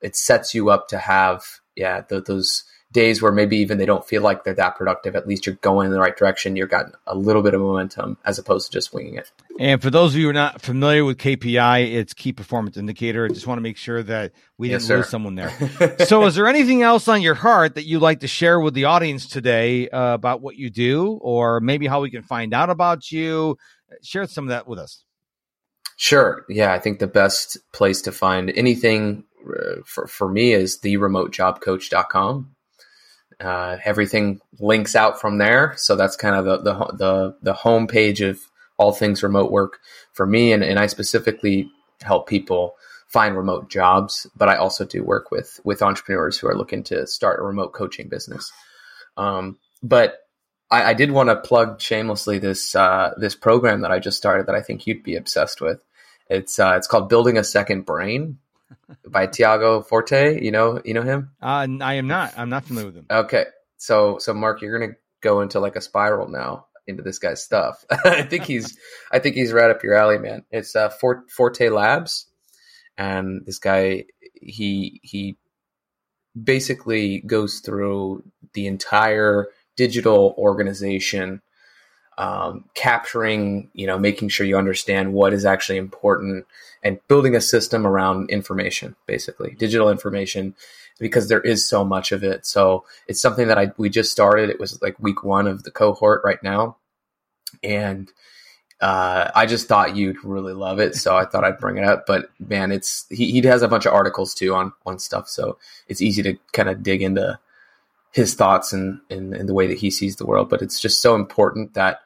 it 0.00 0.16
sets 0.16 0.54
you 0.54 0.70
up 0.70 0.88
to 0.88 0.98
have, 0.98 1.44
yeah, 1.74 2.02
th- 2.02 2.24
those 2.24 2.64
days 2.92 3.20
where 3.20 3.32
maybe 3.32 3.58
even 3.58 3.76
they 3.76 3.84
don't 3.84 4.06
feel 4.06 4.22
like 4.22 4.44
they're 4.44 4.54
that 4.54 4.76
productive. 4.76 5.16
At 5.16 5.26
least 5.26 5.44
you're 5.44 5.56
going 5.56 5.86
in 5.86 5.92
the 5.92 5.98
right 5.98 6.16
direction. 6.16 6.56
You've 6.56 6.70
got 6.70 6.86
a 7.06 7.14
little 7.14 7.42
bit 7.42 7.52
of 7.52 7.60
momentum 7.60 8.16
as 8.24 8.38
opposed 8.38 8.66
to 8.66 8.72
just 8.72 8.94
winging 8.94 9.16
it. 9.16 9.30
And 9.58 9.82
for 9.82 9.90
those 9.90 10.14
of 10.14 10.18
you 10.18 10.24
who 10.24 10.30
are 10.30 10.34
not 10.34 10.62
familiar 10.62 11.04
with 11.04 11.18
KPI, 11.18 11.94
it's 11.94 12.14
key 12.14 12.32
performance 12.32 12.76
indicator. 12.76 13.26
I 13.26 13.28
just 13.28 13.46
want 13.46 13.58
to 13.58 13.62
make 13.62 13.76
sure 13.76 14.02
that 14.02 14.32
we 14.56 14.68
didn't 14.68 14.88
lose 14.88 15.08
someone 15.08 15.34
there. 15.34 15.52
so, 16.06 16.24
is 16.24 16.34
there 16.36 16.46
anything 16.46 16.82
else 16.82 17.08
on 17.08 17.20
your 17.20 17.34
heart 17.34 17.74
that 17.74 17.84
you'd 17.84 18.00
like 18.00 18.20
to 18.20 18.28
share 18.28 18.60
with 18.60 18.74
the 18.74 18.84
audience 18.84 19.28
today 19.28 19.88
uh, 19.88 20.14
about 20.14 20.40
what 20.40 20.56
you 20.56 20.70
do, 20.70 21.18
or 21.20 21.60
maybe 21.60 21.86
how 21.86 22.00
we 22.00 22.10
can 22.10 22.22
find 22.22 22.54
out 22.54 22.70
about 22.70 23.10
you? 23.10 23.58
Share 24.02 24.26
some 24.26 24.44
of 24.44 24.48
that 24.50 24.66
with 24.66 24.78
us. 24.78 25.04
Sure. 25.96 26.44
Yeah, 26.48 26.72
I 26.72 26.78
think 26.78 26.98
the 26.98 27.06
best 27.06 27.58
place 27.72 28.02
to 28.02 28.12
find 28.12 28.50
anything 28.50 29.24
uh, 29.48 29.76
for, 29.84 30.06
for 30.06 30.28
me 30.28 30.52
is 30.52 30.78
theremotejobcoach.com. 30.80 32.54
Uh, 33.40 33.76
everything 33.84 34.40
links 34.60 34.94
out 34.94 35.20
from 35.20 35.38
there. 35.38 35.74
So 35.76 35.96
that's 35.96 36.16
kind 36.16 36.36
of 36.36 36.44
the, 36.44 36.58
the, 36.58 36.96
the, 36.96 37.36
the 37.42 37.52
home 37.52 37.86
page 37.86 38.20
of 38.20 38.40
all 38.78 38.92
things 38.92 39.22
remote 39.22 39.50
work 39.50 39.78
for 40.12 40.26
me. 40.26 40.52
And, 40.52 40.62
and 40.62 40.78
I 40.78 40.86
specifically 40.86 41.70
help 42.02 42.28
people 42.28 42.76
find 43.08 43.36
remote 43.36 43.70
jobs, 43.70 44.26
but 44.36 44.48
I 44.48 44.56
also 44.56 44.84
do 44.84 45.02
work 45.02 45.30
with, 45.30 45.60
with 45.64 45.82
entrepreneurs 45.82 46.38
who 46.38 46.48
are 46.48 46.56
looking 46.56 46.82
to 46.84 47.06
start 47.06 47.40
a 47.40 47.42
remote 47.42 47.72
coaching 47.72 48.08
business. 48.08 48.52
Um, 49.16 49.58
but 49.82 50.25
I, 50.70 50.90
I 50.90 50.94
did 50.94 51.10
want 51.10 51.28
to 51.28 51.36
plug 51.36 51.80
shamelessly 51.80 52.38
this 52.38 52.74
uh, 52.74 53.14
this 53.16 53.34
program 53.34 53.82
that 53.82 53.90
I 53.90 53.98
just 53.98 54.16
started 54.16 54.46
that 54.46 54.54
I 54.54 54.62
think 54.62 54.86
you'd 54.86 55.02
be 55.02 55.16
obsessed 55.16 55.60
with. 55.60 55.80
It's 56.28 56.58
uh, 56.58 56.74
it's 56.76 56.86
called 56.86 57.08
Building 57.08 57.38
a 57.38 57.44
Second 57.44 57.86
Brain 57.86 58.38
by 59.08 59.26
Tiago 59.26 59.82
Forte. 59.82 60.42
You 60.42 60.50
know 60.50 60.80
you 60.84 60.94
know 60.94 61.02
him? 61.02 61.30
Uh, 61.40 61.66
I 61.80 61.94
am 61.94 62.08
not. 62.08 62.34
I'm 62.36 62.50
not 62.50 62.64
familiar 62.64 62.86
with 62.86 62.96
him. 62.96 63.06
Okay, 63.10 63.44
so 63.76 64.18
so 64.18 64.34
Mark, 64.34 64.60
you're 64.60 64.78
gonna 64.78 64.94
go 65.20 65.40
into 65.40 65.60
like 65.60 65.76
a 65.76 65.80
spiral 65.80 66.28
now 66.28 66.66
into 66.86 67.02
this 67.02 67.18
guy's 67.18 67.42
stuff. 67.42 67.84
I 68.04 68.22
think 68.22 68.44
he's 68.44 68.76
I 69.12 69.18
think 69.18 69.36
he's 69.36 69.52
right 69.52 69.70
up 69.70 69.82
your 69.82 69.94
alley, 69.94 70.18
man. 70.18 70.44
It's 70.50 70.74
uh, 70.74 70.90
Forte 70.90 71.68
Labs, 71.68 72.26
and 72.96 73.44
this 73.46 73.58
guy 73.58 74.04
he 74.34 75.00
he 75.02 75.36
basically 76.40 77.20
goes 77.20 77.60
through 77.60 78.24
the 78.52 78.66
entire 78.66 79.48
digital 79.76 80.34
organization, 80.38 81.40
um, 82.18 82.64
capturing, 82.74 83.70
you 83.74 83.86
know, 83.86 83.98
making 83.98 84.28
sure 84.30 84.46
you 84.46 84.56
understand 84.56 85.12
what 85.12 85.32
is 85.32 85.44
actually 85.44 85.78
important 85.78 86.46
and 86.82 86.98
building 87.08 87.36
a 87.36 87.40
system 87.40 87.86
around 87.86 88.30
information, 88.30 88.96
basically 89.06 89.54
digital 89.58 89.90
information, 89.90 90.54
because 90.98 91.28
there 91.28 91.42
is 91.42 91.68
so 91.68 91.84
much 91.84 92.12
of 92.12 92.24
it. 92.24 92.46
So 92.46 92.84
it's 93.06 93.20
something 93.20 93.48
that 93.48 93.58
I, 93.58 93.72
we 93.76 93.90
just 93.90 94.10
started. 94.12 94.50
It 94.50 94.58
was 94.58 94.80
like 94.80 94.98
week 94.98 95.22
one 95.22 95.46
of 95.46 95.62
the 95.62 95.70
cohort 95.70 96.22
right 96.24 96.42
now. 96.42 96.76
And, 97.62 98.10
uh, 98.80 99.30
I 99.34 99.46
just 99.46 99.68
thought 99.68 99.96
you'd 99.96 100.22
really 100.22 100.52
love 100.52 100.80
it, 100.80 100.94
so 100.94 101.16
I 101.16 101.24
thought 101.24 101.44
I'd 101.44 101.58
bring 101.58 101.78
it 101.78 101.84
up. 101.84 102.04
But 102.06 102.28
man, 102.38 102.72
it's 102.72 103.06
he, 103.08 103.32
he 103.32 103.40
has 103.46 103.62
a 103.62 103.68
bunch 103.68 103.86
of 103.86 103.94
articles 103.94 104.34
too 104.34 104.54
on 104.54 104.72
on 104.84 104.98
stuff, 104.98 105.28
so 105.28 105.56
it's 105.88 106.02
easy 106.02 106.22
to 106.22 106.36
kind 106.52 106.68
of 106.68 106.82
dig 106.82 107.00
into 107.00 107.38
his 108.16 108.32
thoughts 108.32 108.72
and, 108.72 108.98
and, 109.10 109.34
and 109.34 109.46
the 109.46 109.52
way 109.52 109.66
that 109.66 109.76
he 109.76 109.90
sees 109.90 110.16
the 110.16 110.24
world. 110.24 110.48
But 110.48 110.62
it's 110.62 110.80
just 110.80 111.02
so 111.02 111.14
important 111.14 111.74
that 111.74 112.00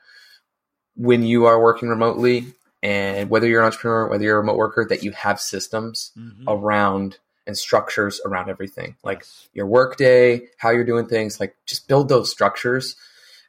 when 0.96 1.22
you 1.22 1.46
are 1.46 1.62
working 1.62 1.88
remotely 1.88 2.52
and 2.82 3.30
whether 3.30 3.46
you're 3.46 3.60
an 3.60 3.66
entrepreneur, 3.66 4.08
whether 4.08 4.24
you're 4.24 4.38
a 4.38 4.40
remote 4.40 4.56
worker, 4.56 4.84
that 4.90 5.04
you 5.04 5.12
have 5.12 5.40
systems 5.40 6.10
mm-hmm. 6.18 6.48
around 6.48 7.20
and 7.46 7.56
structures 7.56 8.20
around 8.26 8.50
everything, 8.50 8.96
like 9.04 9.20
yes. 9.20 9.48
your 9.52 9.66
workday, 9.66 10.42
how 10.58 10.70
you're 10.70 10.84
doing 10.84 11.06
things, 11.06 11.38
like 11.38 11.54
just 11.64 11.86
build 11.86 12.08
those 12.08 12.28
structures. 12.28 12.96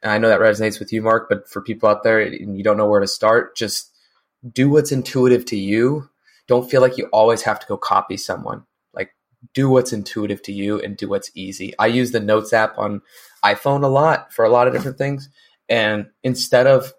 And 0.00 0.12
I 0.12 0.18
know 0.18 0.28
that 0.28 0.38
resonates 0.38 0.78
with 0.78 0.92
you, 0.92 1.02
Mark, 1.02 1.28
but 1.28 1.48
for 1.48 1.62
people 1.62 1.88
out 1.88 2.04
there 2.04 2.20
and 2.20 2.56
you 2.56 2.62
don't 2.62 2.76
know 2.76 2.86
where 2.86 3.00
to 3.00 3.08
start, 3.08 3.56
just 3.56 3.90
do 4.48 4.70
what's 4.70 4.92
intuitive 4.92 5.44
to 5.46 5.56
you. 5.56 6.08
Don't 6.46 6.70
feel 6.70 6.80
like 6.80 6.96
you 6.96 7.06
always 7.06 7.42
have 7.42 7.58
to 7.58 7.66
go 7.66 7.76
copy 7.76 8.16
someone 8.16 8.66
do 9.54 9.68
what's 9.68 9.92
intuitive 9.92 10.42
to 10.42 10.52
you 10.52 10.80
and 10.80 10.96
do 10.96 11.08
what's 11.08 11.30
easy. 11.34 11.74
I 11.78 11.86
use 11.86 12.12
the 12.12 12.20
Notes 12.20 12.52
app 12.52 12.78
on 12.78 13.02
iPhone 13.44 13.82
a 13.84 13.88
lot 13.88 14.32
for 14.32 14.44
a 14.44 14.48
lot 14.48 14.66
of 14.66 14.72
different 14.72 14.98
things. 14.98 15.28
And 15.68 16.06
instead 16.22 16.66
of 16.66 16.92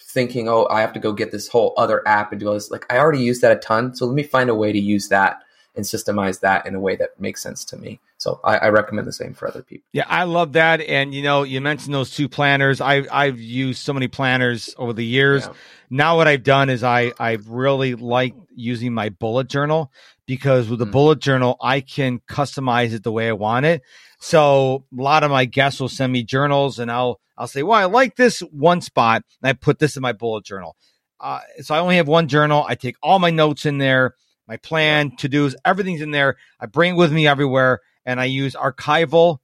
thinking, 0.00 0.48
oh, 0.48 0.66
I 0.70 0.80
have 0.80 0.92
to 0.94 1.00
go 1.00 1.12
get 1.12 1.32
this 1.32 1.48
whole 1.48 1.74
other 1.76 2.06
app 2.06 2.32
and 2.32 2.40
do 2.40 2.48
all 2.48 2.54
this, 2.54 2.70
like 2.70 2.86
I 2.90 2.98
already 2.98 3.22
use 3.22 3.40
that 3.40 3.52
a 3.52 3.60
ton. 3.60 3.94
So 3.94 4.06
let 4.06 4.14
me 4.14 4.22
find 4.22 4.50
a 4.50 4.54
way 4.54 4.72
to 4.72 4.78
use 4.78 5.08
that 5.08 5.38
and 5.74 5.84
systemize 5.84 6.40
that 6.40 6.66
in 6.66 6.74
a 6.74 6.80
way 6.80 6.96
that 6.96 7.18
makes 7.18 7.42
sense 7.42 7.64
to 7.64 7.76
me. 7.76 7.98
So 8.18 8.40
I, 8.44 8.58
I, 8.58 8.68
recommend 8.68 9.06
the 9.06 9.12
same 9.12 9.34
for 9.34 9.48
other 9.48 9.62
people. 9.62 9.86
Yeah, 9.92 10.04
I 10.06 10.24
love 10.24 10.52
that. 10.52 10.80
And 10.80 11.14
you 11.14 11.22
know, 11.22 11.42
you 11.42 11.60
mentioned 11.60 11.94
those 11.94 12.10
two 12.10 12.28
planners. 12.28 12.80
I 12.80 13.04
I've 13.10 13.40
used 13.40 13.82
so 13.82 13.92
many 13.92 14.06
planners 14.06 14.74
over 14.78 14.92
the 14.92 15.04
years. 15.04 15.44
Yeah. 15.46 15.52
Now 15.90 16.16
what 16.16 16.28
I've 16.28 16.42
done 16.42 16.70
is 16.70 16.84
I 16.84 17.12
I 17.18 17.38
really 17.46 17.94
like 17.94 18.34
using 18.54 18.92
my 18.92 19.08
bullet 19.08 19.48
journal 19.48 19.90
because 20.26 20.68
with 20.68 20.78
the 20.78 20.86
mm. 20.86 20.92
bullet 20.92 21.20
journal 21.20 21.56
I 21.60 21.80
can 21.80 22.20
customize 22.20 22.92
it 22.92 23.02
the 23.02 23.12
way 23.12 23.28
I 23.28 23.32
want 23.32 23.66
it. 23.66 23.82
So 24.20 24.84
a 24.96 25.02
lot 25.02 25.24
of 25.24 25.30
my 25.30 25.46
guests 25.46 25.80
will 25.80 25.88
send 25.88 26.12
me 26.12 26.22
journals 26.22 26.78
and 26.78 26.92
I'll 26.92 27.18
I'll 27.36 27.48
say, 27.48 27.62
well, 27.62 27.78
I 27.78 27.86
like 27.86 28.14
this 28.14 28.40
one 28.40 28.82
spot 28.82 29.24
and 29.42 29.48
I 29.48 29.54
put 29.54 29.78
this 29.78 29.96
in 29.96 30.02
my 30.02 30.12
bullet 30.12 30.44
journal. 30.44 30.76
Uh, 31.18 31.40
so 31.60 31.74
I 31.74 31.78
only 31.78 31.96
have 31.96 32.08
one 32.08 32.28
journal. 32.28 32.64
I 32.68 32.74
take 32.74 32.96
all 33.02 33.18
my 33.18 33.30
notes 33.30 33.64
in 33.64 33.78
there 33.78 34.14
my 34.46 34.56
plan, 34.56 35.16
to 35.16 35.28
dos, 35.28 35.54
everything's 35.64 36.00
in 36.00 36.10
there. 36.10 36.36
I 36.60 36.66
bring 36.66 36.94
it 36.94 36.96
with 36.96 37.12
me 37.12 37.26
everywhere, 37.26 37.80
and 38.04 38.20
I 38.20 38.24
use 38.26 38.54
archival, 38.54 39.38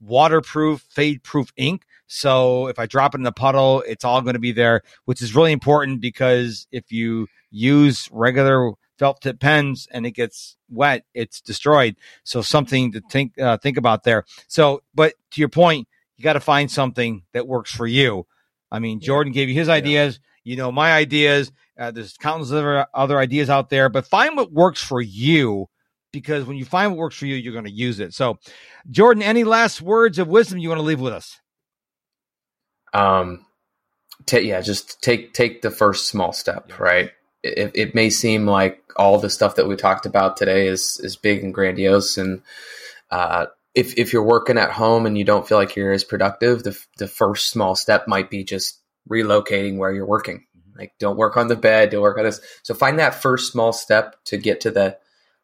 waterproof, 0.00 0.80
fade 0.88 1.22
proof 1.22 1.52
ink. 1.56 1.84
So 2.06 2.66
if 2.66 2.78
I 2.78 2.86
drop 2.86 3.14
it 3.14 3.18
in 3.18 3.24
the 3.24 3.32
puddle, 3.32 3.82
it's 3.86 4.04
all 4.04 4.20
going 4.20 4.34
to 4.34 4.40
be 4.40 4.52
there, 4.52 4.82
which 5.04 5.22
is 5.22 5.34
really 5.34 5.52
important 5.52 6.00
because 6.00 6.66
if 6.70 6.92
you 6.92 7.28
use 7.50 8.08
regular 8.12 8.72
felt 8.98 9.20
tip 9.20 9.40
pens 9.40 9.88
and 9.90 10.06
it 10.06 10.12
gets 10.12 10.56
wet, 10.68 11.04
it's 11.14 11.40
destroyed. 11.40 11.96
So 12.24 12.42
something 12.42 12.92
to 12.92 13.00
think 13.10 13.38
uh, 13.40 13.56
think 13.56 13.76
about 13.76 14.04
there. 14.04 14.24
So, 14.48 14.82
but 14.94 15.14
to 15.32 15.40
your 15.40 15.48
point, 15.48 15.88
you 16.16 16.22
got 16.22 16.34
to 16.34 16.40
find 16.40 16.70
something 16.70 17.22
that 17.32 17.48
works 17.48 17.74
for 17.74 17.86
you. 17.86 18.26
I 18.70 18.78
mean, 18.78 19.00
Jordan 19.00 19.32
gave 19.32 19.48
you 19.48 19.54
his 19.54 19.68
ideas. 19.68 20.20
Yeah. 20.20 20.28
You 20.44 20.56
know, 20.56 20.72
my 20.72 20.92
ideas. 20.92 21.52
Uh, 21.78 21.90
there's 21.90 22.16
countless 22.18 22.52
other, 22.52 22.86
other 22.92 23.18
ideas 23.18 23.48
out 23.48 23.70
there, 23.70 23.88
but 23.88 24.06
find 24.06 24.36
what 24.36 24.52
works 24.52 24.82
for 24.82 25.00
you 25.00 25.68
because 26.12 26.44
when 26.44 26.56
you 26.56 26.64
find 26.64 26.92
what 26.92 26.98
works 26.98 27.16
for 27.16 27.26
you, 27.26 27.34
you're 27.34 27.54
going 27.54 27.64
to 27.64 27.70
use 27.70 27.98
it. 27.98 28.14
So, 28.14 28.38
Jordan, 28.90 29.22
any 29.22 29.44
last 29.44 29.80
words 29.80 30.18
of 30.18 30.28
wisdom 30.28 30.58
you 30.58 30.68
want 30.68 30.78
to 30.78 30.84
leave 30.84 31.00
with 31.00 31.14
us? 31.14 31.40
Um, 32.92 33.46
t- 34.26 34.40
yeah, 34.40 34.60
just 34.60 35.02
take 35.02 35.32
take 35.32 35.62
the 35.62 35.70
first 35.70 36.08
small 36.08 36.32
step, 36.32 36.66
yeah. 36.68 36.76
right? 36.78 37.10
It, 37.42 37.72
it 37.74 37.94
may 37.94 38.10
seem 38.10 38.46
like 38.46 38.80
all 38.96 39.18
the 39.18 39.30
stuff 39.30 39.56
that 39.56 39.66
we 39.66 39.74
talked 39.76 40.06
about 40.06 40.36
today 40.36 40.68
is 40.68 41.00
is 41.02 41.16
big 41.16 41.42
and 41.42 41.54
grandiose, 41.54 42.18
and 42.18 42.42
uh, 43.10 43.46
if 43.74 43.98
if 43.98 44.12
you're 44.12 44.22
working 44.22 44.58
at 44.58 44.70
home 44.70 45.06
and 45.06 45.16
you 45.16 45.24
don't 45.24 45.48
feel 45.48 45.58
like 45.58 45.74
you're 45.74 45.92
as 45.92 46.04
productive, 46.04 46.62
the 46.62 46.78
the 46.98 47.08
first 47.08 47.48
small 47.48 47.74
step 47.74 48.06
might 48.06 48.30
be 48.30 48.44
just 48.44 48.81
relocating 49.08 49.76
where 49.76 49.92
you're 49.92 50.06
working. 50.06 50.46
Like 50.76 50.94
don't 50.98 51.16
work 51.16 51.36
on 51.36 51.48
the 51.48 51.56
bed, 51.56 51.90
don't 51.90 52.02
work 52.02 52.18
on 52.18 52.24
this. 52.24 52.40
So 52.62 52.74
find 52.74 52.98
that 52.98 53.14
first 53.14 53.52
small 53.52 53.72
step 53.72 54.16
to 54.24 54.36
get 54.36 54.60
to 54.62 54.70
the 54.70 54.98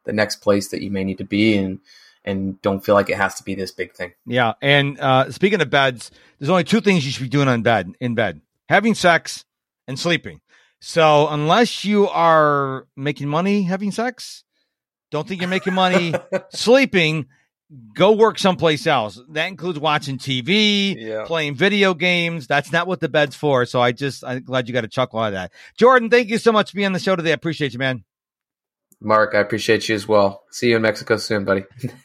the 0.05 0.13
next 0.13 0.37
place 0.37 0.69
that 0.69 0.83
you 0.83 0.91
may 0.91 1.05
need 1.05 1.19
to 1.19 1.25
be 1.25 1.57
and 1.57 1.81
and 2.25 2.61
don't 2.63 2.85
feel 2.85 2.95
like 2.95 3.11
it 3.11 3.17
has 3.17 3.35
to 3.37 3.43
be 3.43 3.55
this 3.55 3.71
big 3.71 3.93
thing. 3.95 4.13
Yeah. 4.27 4.55
And 4.61 4.99
uh, 5.01 5.31
speaking 5.31 5.61
of 5.61 5.71
beds, 5.71 6.11
there's 6.39 6.51
only 6.51 6.65
two 6.65 6.81
things 6.81 7.05
you 7.05 7.13
should 7.13 7.23
be 7.23 7.29
doing 7.29 7.49
on 7.49 7.63
bed 7.63 7.93
in 8.01 8.15
bed: 8.15 8.41
having 8.69 8.95
sex 8.95 9.45
and 9.87 9.99
sleeping. 9.99 10.41
So 10.81 11.29
unless 11.29 11.85
you 11.85 12.09
are 12.09 12.87
making 12.97 13.29
money 13.29 13.63
having 13.63 13.91
sex, 13.91 14.45
don't 15.11 15.27
think 15.27 15.41
you're 15.41 15.51
making 15.51 15.75
money 15.75 16.15
sleeping 16.51 17.27
go 17.95 18.13
work 18.13 18.39
someplace 18.39 18.87
else. 18.87 19.21
That 19.31 19.47
includes 19.47 19.79
watching 19.79 20.19
TV, 20.19 20.97
yeah. 20.97 21.25
playing 21.27 21.55
video 21.55 21.95
games. 21.95 22.47
That's 22.47 22.73
not 22.73 22.87
what 22.87 23.01
the 23.01 23.09
bed's 23.09 23.37
for. 23.37 23.67
So 23.67 23.81
I 23.81 23.93
just, 23.93 24.25
I'm 24.25 24.43
glad 24.43 24.69
you 24.69 24.75
got 24.75 24.85
a 24.85 24.89
chuckle 24.89 25.21
out 25.21 25.29
of 25.29 25.33
that. 25.35 25.53
Jordan, 25.77 26.11
thank 26.11 26.29
you 26.29 26.39
so 26.39 26.53
much 26.53 26.71
for 26.71 26.77
being 26.77 26.87
on 26.87 26.93
the 26.93 26.99
show 26.99 27.17
today. 27.17 27.31
I 27.31 27.35
appreciate 27.35 27.73
you, 27.73 27.79
man. 27.79 28.05
Mark, 29.01 29.35
I 29.35 29.39
appreciate 29.39 29.89
you 29.89 29.95
as 29.95 30.09
well. 30.09 30.43
See 30.51 30.71
you 30.71 30.77
in 30.77 30.83
Mexico 30.83 31.19
soon, 31.19 31.45
buddy. 31.45 31.65